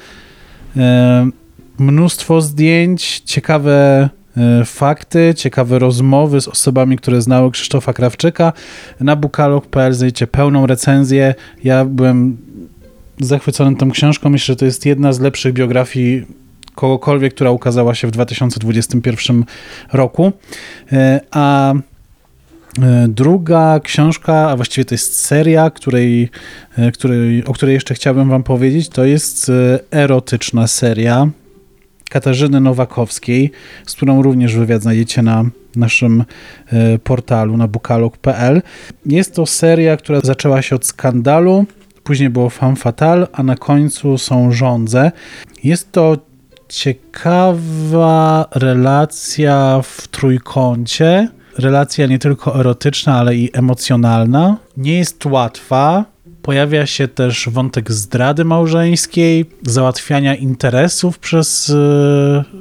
E, 0.77 1.31
mnóstwo 1.79 2.41
zdjęć, 2.41 3.21
ciekawe 3.25 4.09
E, 4.11 4.20
fakty, 4.65 5.35
ciekawe 5.37 5.79
rozmowy 5.79 6.41
z 6.41 6.49
osobami, 6.49 6.97
które 6.97 7.23
znały 7.23 7.51
Krzysztofa 7.51 7.93
Krawczyka. 7.93 8.53
Na 9.01 9.17
bukalog.pl 9.17 9.95
znajdziecie 9.95 10.27
pełną 10.27 10.67
recenzję. 10.67 11.35
Ja 11.65 11.85
byłem 11.85 12.37
zachwycony 13.21 13.77
tą 13.77 13.91
książką. 13.91 14.31
Myślę, 14.31 14.53
że 14.53 14.57
to 14.57 14.65
jest 14.65 14.87
jedna 14.87 15.13
z 15.13 15.21
lepszych 15.21 15.53
biografii 15.53 16.27
kogokolwiek, 16.75 17.35
która 17.35 17.51
ukazała 17.51 17.95
się 17.95 18.09
w 18.09 18.11
2021 18.11 19.45
roku. 19.93 20.33
E, 20.93 21.21
a 21.31 21.73
e, 21.75 23.09
Druga 23.09 23.81
książka, 23.81 24.51
a 24.51 24.57
właściwie 24.57 24.85
to 24.85 24.95
jest 24.95 25.19
seria, 25.19 25.71
której, 25.71 26.29
której, 26.93 27.45
o 27.45 27.53
której 27.53 27.75
jeszcze 27.75 27.95
chciałbym 27.95 28.29
Wam 28.29 28.43
powiedzieć, 28.43 28.89
to 28.89 29.05
jest 29.05 29.53
erotyczna 29.91 30.67
seria 30.67 31.29
Katarzyny 32.11 32.61
Nowakowskiej, 32.61 33.51
z 33.87 33.95
którą 33.95 34.23
również 34.23 34.57
wywiad 34.57 34.83
znajdziecie 34.83 35.23
na 35.23 35.45
naszym 35.77 36.25
e, 36.73 36.99
portalu 36.99 37.57
na 37.57 37.69
bukalog.pl. 37.69 38.63
Jest 39.07 39.35
to 39.35 39.47
seria, 39.47 39.97
która 39.97 40.21
zaczęła 40.21 40.63
się 40.63 40.77
od 40.77 40.87
skandalu, 40.87 41.65
później 42.05 42.31
było 42.31 42.51
femme 42.51 42.77
fatale, 42.77 43.27
a 43.33 43.43
na 43.43 43.57
końcu 43.57 44.19
są 44.19 44.53
żądze. 44.53 45.13
Jest 45.65 45.93
to 45.93 46.17
ciekawa 46.69 48.49
relacja 48.55 49.81
w 49.83 50.09
trójkącie. 50.09 51.29
Relacja 51.59 52.07
nie 52.07 52.19
tylko 52.19 52.61
erotyczna, 52.61 53.19
ale 53.19 53.37
i 53.37 53.51
emocjonalna. 53.53 54.57
Nie 54.77 54.99
jest 54.99 55.27
łatwa, 55.27 56.05
Pojawia 56.43 56.87
się 56.87 57.09
też 57.09 57.49
wątek 57.49 57.93
zdrady 57.93 58.45
małżeńskiej, 58.45 59.45
załatwiania 59.63 60.35
interesów 60.35 61.19
przez 61.19 61.69
y, 61.69 61.75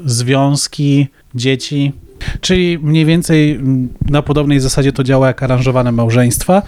związki 0.05 1.07
dzieci. 1.35 1.93
Czyli 2.41 2.79
mniej 2.79 3.05
więcej 3.05 3.59
na 4.09 4.21
podobnej 4.21 4.59
zasadzie 4.59 4.91
to 4.91 5.03
działa 5.03 5.27
jak 5.27 5.43
aranżowane 5.43 5.91
małżeństwa, 5.91 6.61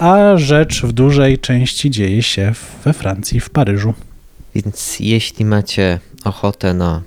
a 0.00 0.36
rzecz 0.36 0.82
w 0.82 0.92
dużej 0.92 1.38
części 1.38 1.90
dzieje 1.90 2.22
się 2.22 2.52
we 2.84 2.92
Francji, 2.92 3.40
w 3.40 3.50
Paryżu. 3.50 3.94
Więc 4.54 5.00
jeśli 5.00 5.44
macie 5.44 5.98
ochotę 6.24 6.74
na 6.74 7.02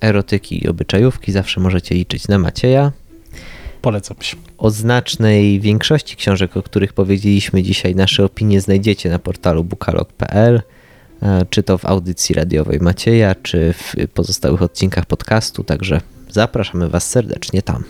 erotyki 0.00 0.64
i 0.64 0.68
obyczajówki, 0.68 1.32
zawsze 1.32 1.60
możecie 1.60 1.94
liczyć 1.94 2.28
na 2.28 2.38
Macieja. 2.38 2.92
Polecam 3.82 4.16
się. 4.20 4.36
O 4.58 4.70
znacznej 4.70 5.60
większości 5.60 6.16
książek, 6.16 6.56
o 6.56 6.62
których 6.62 6.92
powiedzieliśmy 6.92 7.62
dzisiaj, 7.62 7.94
nasze 7.94 8.24
opinie 8.24 8.60
znajdziecie 8.60 9.10
na 9.10 9.18
portalu 9.18 9.64
bukalog.pl, 9.64 10.62
e, 11.22 11.46
czy 11.50 11.62
to 11.62 11.78
w 11.78 11.84
audycji 11.84 12.34
radiowej 12.34 12.80
Macieja, 12.80 13.34
czy 13.42 13.72
w 13.72 13.94
pozostałych 14.14 14.62
odcinkach 14.62 15.06
podcastu, 15.06 15.64
także 15.64 16.00
zapraszamy 16.28 16.88
Was 16.88 17.10
serdecznie 17.10 17.62
tam. 17.62 17.84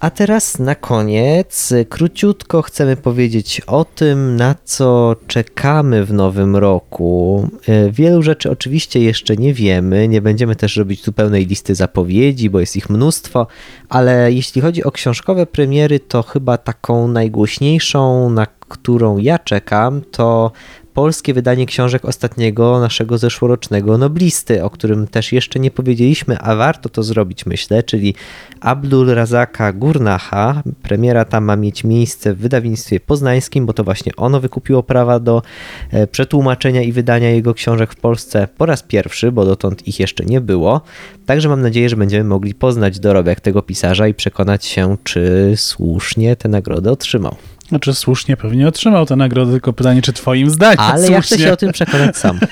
A 0.00 0.10
teraz 0.10 0.58
na 0.58 0.74
koniec 0.74 1.72
króciutko 1.88 2.62
chcemy 2.62 2.96
powiedzieć 2.96 3.60
o 3.66 3.84
tym, 3.84 4.36
na 4.36 4.54
co 4.64 5.16
czekamy 5.26 6.04
w 6.04 6.12
nowym 6.12 6.56
roku. 6.56 7.48
E, 7.68 7.90
wielu 7.90 8.22
rzeczy 8.22 8.50
oczywiście 8.50 9.00
jeszcze 9.00 9.36
nie 9.36 9.54
wiemy, 9.54 10.08
nie 10.08 10.22
będziemy 10.22 10.56
też 10.56 10.76
robić 10.76 11.02
tu 11.02 11.12
pełnej 11.12 11.46
listy 11.46 11.74
zapowiedzi, 11.74 12.50
bo 12.50 12.60
jest 12.60 12.76
ich 12.76 12.90
mnóstwo, 12.90 13.46
ale 13.88 14.32
jeśli 14.32 14.60
chodzi 14.62 14.84
o 14.84 14.92
książkowe 14.92 15.46
premiery, 15.46 16.00
to 16.00 16.22
chyba 16.22 16.58
taką 16.58 17.08
najgłośniejszą, 17.08 18.30
na 18.30 18.46
którą 18.46 19.18
ja 19.18 19.38
czekam, 19.38 20.02
to 20.10 20.52
polskie 20.94 21.34
wydanie 21.34 21.66
książek 21.66 22.04
ostatniego 22.04 22.80
naszego 22.80 23.18
zeszłorocznego 23.18 23.98
noblisty, 23.98 24.64
o 24.64 24.70
którym 24.70 25.06
też 25.06 25.32
jeszcze 25.32 25.60
nie 25.60 25.70
powiedzieliśmy, 25.70 26.38
a 26.38 26.56
warto 26.56 26.88
to 26.88 27.02
zrobić, 27.02 27.46
myślę, 27.46 27.82
czyli 27.82 28.14
Abdul 28.60 29.14
Razaka 29.14 29.72
Gurnacha. 29.72 30.62
Premiera 30.82 31.24
ta 31.24 31.40
ma 31.40 31.56
mieć 31.56 31.84
miejsce 31.84 32.34
w 32.34 32.38
wydawnictwie 32.38 33.00
poznańskim, 33.00 33.66
bo 33.66 33.72
to 33.72 33.84
właśnie 33.84 34.12
ono 34.16 34.40
wykupiło 34.40 34.82
prawa 34.82 35.20
do 35.20 35.42
e, 35.90 36.06
przetłumaczenia 36.06 36.82
i 36.82 36.92
wydania 36.92 37.30
jego 37.30 37.54
książek 37.54 37.92
w 37.92 37.96
Polsce 37.96 38.48
po 38.58 38.66
raz 38.66 38.82
pierwszy, 38.82 39.32
bo 39.32 39.44
dotąd 39.44 39.88
ich 39.88 40.00
jeszcze 40.00 40.24
nie 40.24 40.40
było. 40.40 40.80
Także 41.26 41.48
mam 41.48 41.62
nadzieję, 41.62 41.88
że 41.88 41.96
będziemy 41.96 42.24
mogli 42.24 42.54
poznać 42.54 43.00
dorobek 43.00 43.40
tego 43.40 43.62
pisarza 43.62 44.08
i 44.08 44.14
przekonać 44.14 44.64
się, 44.64 44.96
czy 45.04 45.52
słusznie 45.56 46.36
tę 46.36 46.48
nagrodę 46.48 46.92
otrzymał. 46.92 47.36
Znaczy 47.70 47.94
słusznie 47.94 48.36
pewnie 48.36 48.68
otrzymał 48.68 49.06
tę 49.06 49.16
nagrodę, 49.16 49.52
tylko 49.52 49.72
pytanie, 49.72 50.02
czy 50.02 50.12
twoim 50.12 50.50
zdaniem 50.50 50.80
Ale 50.80 50.96
słusznie. 50.98 51.14
ja 51.14 51.22
chcę 51.22 51.38
się 51.38 51.52
o 51.52 51.56
tym 51.56 51.72
przekonać 51.72 52.16
sam. 52.16 52.40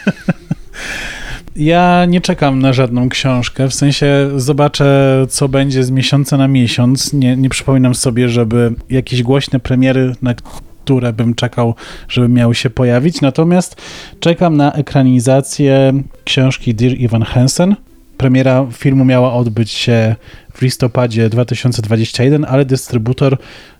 Ja 1.56 2.04
nie 2.08 2.20
czekam 2.20 2.58
na 2.58 2.72
żadną 2.72 3.08
książkę, 3.08 3.68
w 3.68 3.74
sensie 3.74 4.30
zobaczę, 4.36 5.26
co 5.28 5.48
będzie 5.48 5.84
z 5.84 5.90
miesiąca 5.90 6.36
na 6.36 6.48
miesiąc. 6.48 7.12
Nie, 7.12 7.36
nie 7.36 7.48
przypominam 7.48 7.94
sobie, 7.94 8.28
żeby 8.28 8.74
jakieś 8.90 9.22
głośne 9.22 9.60
premiery, 9.60 10.14
na 10.22 10.34
które 10.34 11.12
bym 11.12 11.34
czekał, 11.34 11.74
żeby 12.08 12.28
miały 12.28 12.54
się 12.54 12.70
pojawić. 12.70 13.20
Natomiast 13.20 13.82
czekam 14.20 14.56
na 14.56 14.72
ekranizację 14.72 16.02
książki 16.24 16.74
Dear 16.74 16.92
Evan 17.00 17.22
Hansen. 17.22 17.76
Premiera 18.16 18.66
filmu 18.72 19.04
miała 19.04 19.32
odbyć 19.32 19.70
się 19.70 20.16
w 20.54 20.62
listopadzie 20.62 21.28
2021, 21.28 22.44
ale 22.44 22.64
dystrybutor 22.64 23.38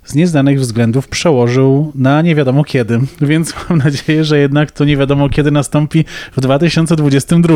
z 0.09 0.15
nieznanych 0.15 0.61
względów 0.61 1.09
przełożył 1.09 1.93
na 1.95 2.23
nie 2.23 2.35
wiadomo 2.35 2.65
kiedy, 2.65 3.01
więc 3.21 3.55
mam 3.71 3.79
nadzieję, 3.79 4.25
że 4.25 4.39
jednak 4.39 4.71
to 4.71 4.85
nie 4.85 4.97
wiadomo 4.97 5.29
kiedy 5.29 5.51
nastąpi 5.51 6.05
w 6.37 6.41
2022, 6.41 7.55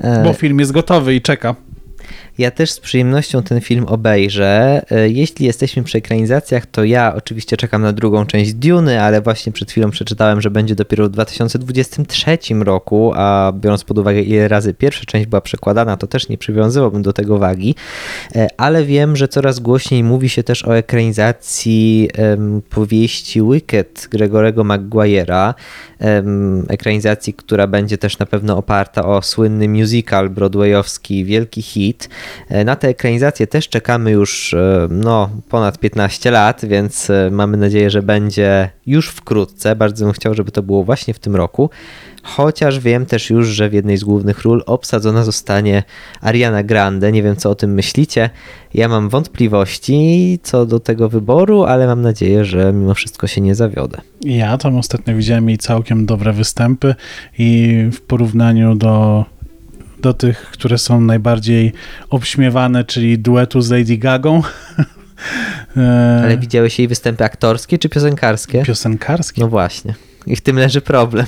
bo 0.00 0.30
e, 0.30 0.34
film 0.34 0.60
jest 0.60 0.72
gotowy 0.72 1.14
i 1.14 1.20
czeka. 1.20 1.54
Ja 2.38 2.50
też 2.50 2.70
z 2.70 2.80
przyjemnością 2.80 3.42
ten 3.42 3.60
film 3.60 3.84
obejrzę. 3.88 4.82
E, 4.90 5.08
Jeśli 5.08 5.46
jesteśmy 5.46 5.82
przy 5.82 5.98
ekranizacjach, 5.98 6.66
to 6.66 6.84
ja 6.84 7.14
oczywiście 7.16 7.56
czekam 7.56 7.82
na 7.82 7.92
drugą 7.92 8.26
część 8.26 8.54
Duny, 8.54 9.02
ale 9.02 9.20
właśnie 9.20 9.52
przed 9.52 9.70
chwilą 9.70 9.90
przeczytałem, 9.90 10.40
że 10.40 10.50
będzie 10.50 10.74
dopiero 10.74 11.06
w 11.06 11.10
2023 11.10 12.38
roku, 12.60 13.12
a 13.14 13.52
biorąc 13.56 13.84
pod 13.84 13.98
uwagę 13.98 14.20
ile 14.20 14.48
razy 14.48 14.74
pierwsza 14.74 15.04
część 15.04 15.26
była 15.26 15.40
przekładana, 15.40 15.96
to 15.96 16.06
też 16.06 16.28
nie 16.28 16.38
przywiązywałbym 16.38 17.02
do 17.02 17.12
tego 17.12 17.38
wagi. 17.38 17.74
E, 18.36 18.48
Ale 18.56 18.84
wiem, 18.84 19.16
że 19.16 19.28
coraz 19.28 19.60
głośniej 19.60 20.04
mówi 20.04 20.28
się 20.28 20.42
też 20.42 20.64
o 20.64 20.76
ekranizacji 20.76 22.08
powieści 22.70 23.42
Wicked 23.42 24.08
Gregorego 24.10 24.64
Maguire'a, 24.64 25.54
ekranizacji, 26.68 27.34
która 27.34 27.66
będzie 27.66 27.98
też 27.98 28.18
na 28.18 28.26
pewno 28.26 28.56
oparta 28.56 29.04
o 29.04 29.22
słynny 29.22 29.68
musical 29.68 30.30
broadwayowski, 30.30 31.24
wielki 31.24 31.62
hit. 31.62 32.08
E, 32.48 32.64
Na 32.64 32.76
tę 32.76 32.88
ekranizację 32.88 33.46
też 33.46 33.68
czekamy 33.68 34.10
już 34.10 34.54
e, 34.54 34.88
no, 34.90 35.30
ponad 35.48 35.78
15 35.78 36.30
lat, 36.30 36.64
więc 36.64 37.10
e, 37.10 37.30
mamy 37.32 37.56
nadzieję, 37.56 37.90
że 37.90 38.02
będzie 38.02 38.70
już 38.86 39.08
wkrótce. 39.08 39.76
Bardzo 39.76 40.04
bym 40.04 40.14
chciał, 40.14 40.34
żeby 40.34 40.50
to 40.50 40.62
było 40.62 40.84
właśnie 40.84 41.14
w 41.14 41.18
tym 41.18 41.36
roku. 41.36 41.70
Chociaż 42.22 42.80
wiem 42.80 43.06
też 43.06 43.30
już, 43.30 43.48
że 43.48 43.68
w 43.68 43.72
jednej 43.72 43.96
z 43.96 44.04
głównych 44.04 44.42
ról 44.42 44.62
obsadzona 44.66 45.24
zostanie 45.24 45.82
Ariana 46.20 46.62
Grande. 46.62 47.12
Nie 47.12 47.22
wiem, 47.22 47.36
co 47.36 47.50
o 47.50 47.54
tym 47.54 47.74
myślicie. 47.74 48.30
Ja 48.74 48.88
mam 48.88 49.08
wątpliwości 49.08 50.38
co 50.42 50.66
do 50.66 50.80
tego 50.80 51.08
wyboru, 51.08 51.64
ale 51.64 51.86
mam 51.86 52.02
nadzieję, 52.02 52.44
że 52.44 52.72
mimo 52.72 52.94
wszystko 52.94 53.26
się 53.26 53.40
nie 53.40 53.54
zawiodę. 53.54 54.00
Ja 54.20 54.58
tam 54.58 54.76
ostatnio 54.76 55.16
widziałem 55.16 55.48
jej 55.48 55.58
całkiem 55.58 56.06
dobre 56.06 56.32
występy 56.32 56.94
i 57.38 57.76
w 57.92 58.00
porównaniu 58.00 58.74
do, 58.74 59.24
do 59.98 60.14
tych, 60.14 60.40
które 60.40 60.78
są 60.78 61.00
najbardziej 61.00 61.72
obśmiewane, 62.10 62.84
czyli 62.84 63.18
duetu 63.18 63.60
z 63.60 63.70
Lady 63.70 63.96
Gagą. 63.98 64.42
e, 65.76 66.20
Ale 66.24 66.38
widziałeś 66.38 66.78
jej 66.78 66.88
występy 66.88 67.24
aktorskie 67.24 67.78
czy 67.78 67.88
piosenkarskie? 67.88 68.62
piosenkarskie. 68.62 69.40
No 69.40 69.48
właśnie. 69.48 69.94
I 70.26 70.36
w 70.36 70.40
tym 70.40 70.58
leży 70.58 70.80
problem. 70.80 71.26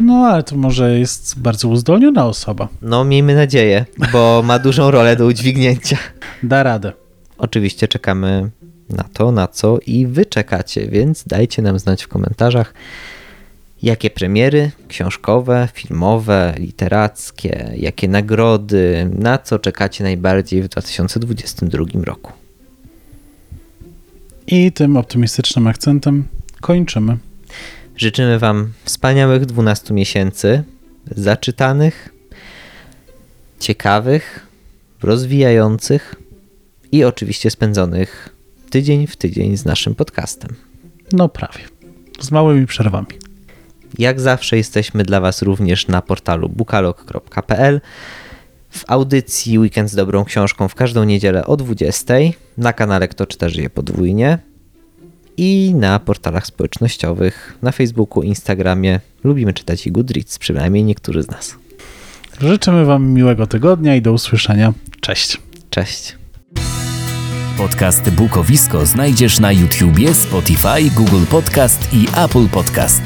No, 0.00 0.14
ale 0.14 0.42
to 0.42 0.56
może 0.56 0.98
jest 0.98 1.38
bardzo 1.38 1.68
uzdolniona 1.68 2.26
osoba. 2.26 2.68
No, 2.82 3.04
miejmy 3.04 3.34
nadzieję, 3.34 3.84
bo 4.12 4.42
ma 4.44 4.58
dużą 4.58 4.90
rolę 4.90 5.16
do 5.16 5.26
udźwignięcia. 5.26 5.98
Da 6.42 6.62
radę. 6.62 6.92
Oczywiście 7.38 7.88
czekamy 7.88 8.50
na 8.90 9.04
to, 9.12 9.32
na 9.32 9.48
co 9.48 9.78
i 9.86 10.06
wy 10.06 10.26
czekacie, 10.26 10.86
więc 10.86 11.24
dajcie 11.24 11.62
nam 11.62 11.78
znać 11.78 12.04
w 12.04 12.08
komentarzach, 12.08 12.74
jakie 13.82 14.10
premiery 14.10 14.70
książkowe, 14.88 15.68
filmowe, 15.72 16.54
literackie, 16.58 17.70
jakie 17.76 18.08
nagrody, 18.08 19.10
na 19.18 19.38
co 19.38 19.58
czekacie 19.58 20.04
najbardziej 20.04 20.62
w 20.62 20.68
2022 20.68 21.84
roku. 22.04 22.32
I 24.48 24.72
tym 24.72 24.96
optymistycznym 24.96 25.66
akcentem 25.66 26.24
kończymy. 26.60 27.16
Życzymy 27.96 28.38
Wam 28.38 28.72
wspaniałych 28.84 29.46
12 29.46 29.94
miesięcy, 29.94 30.64
zaczytanych, 31.10 32.08
ciekawych, 33.60 34.46
rozwijających 35.02 36.14
i 36.92 37.04
oczywiście 37.04 37.50
spędzonych 37.50 38.28
tydzień 38.70 39.06
w 39.06 39.16
tydzień 39.16 39.56
z 39.56 39.64
naszym 39.64 39.94
podcastem. 39.94 40.50
No 41.12 41.28
prawie. 41.28 41.60
Z 42.20 42.30
małymi 42.30 42.66
przerwami. 42.66 43.06
Jak 43.98 44.20
zawsze 44.20 44.56
jesteśmy 44.56 45.04
dla 45.04 45.20
Was 45.20 45.42
również 45.42 45.88
na 45.88 46.02
portalu 46.02 46.48
bukalog.pl, 46.48 47.80
w 48.76 48.84
audycji 48.86 49.58
Weekend 49.58 49.90
z 49.90 49.94
dobrą 49.94 50.24
książką 50.24 50.68
w 50.68 50.74
każdą 50.74 51.04
niedzielę 51.04 51.46
o 51.46 51.56
20, 51.56 52.14
na 52.58 52.72
kanale 52.72 53.08
Kto 53.08 53.26
czyta 53.26 53.48
żyje 53.48 53.70
podwójnie 53.70 54.38
i 55.36 55.74
na 55.74 55.98
portalach 55.98 56.46
społecznościowych, 56.46 57.58
na 57.62 57.72
Facebooku, 57.72 58.22
Instagramie. 58.22 59.00
Lubimy 59.24 59.52
czytać 59.52 59.86
i 59.86 59.92
Goodreads, 59.92 60.38
przynajmniej 60.38 60.84
niektórzy 60.84 61.22
z 61.22 61.28
nas. 61.28 61.56
Życzymy 62.40 62.84
Wam 62.84 63.06
miłego 63.06 63.46
tygodnia 63.46 63.96
i 63.96 64.02
do 64.02 64.12
usłyszenia. 64.12 64.72
Cześć. 65.00 65.38
Cześć. 65.70 66.16
Podcast 67.58 68.10
Bukowisko 68.10 68.86
znajdziesz 68.86 69.40
na 69.40 69.52
YouTubie, 69.52 70.14
Spotify, 70.14 70.90
Google 70.96 71.24
Podcast 71.30 71.88
i 71.92 72.06
Apple 72.16 72.48
Podcast. 72.48 73.02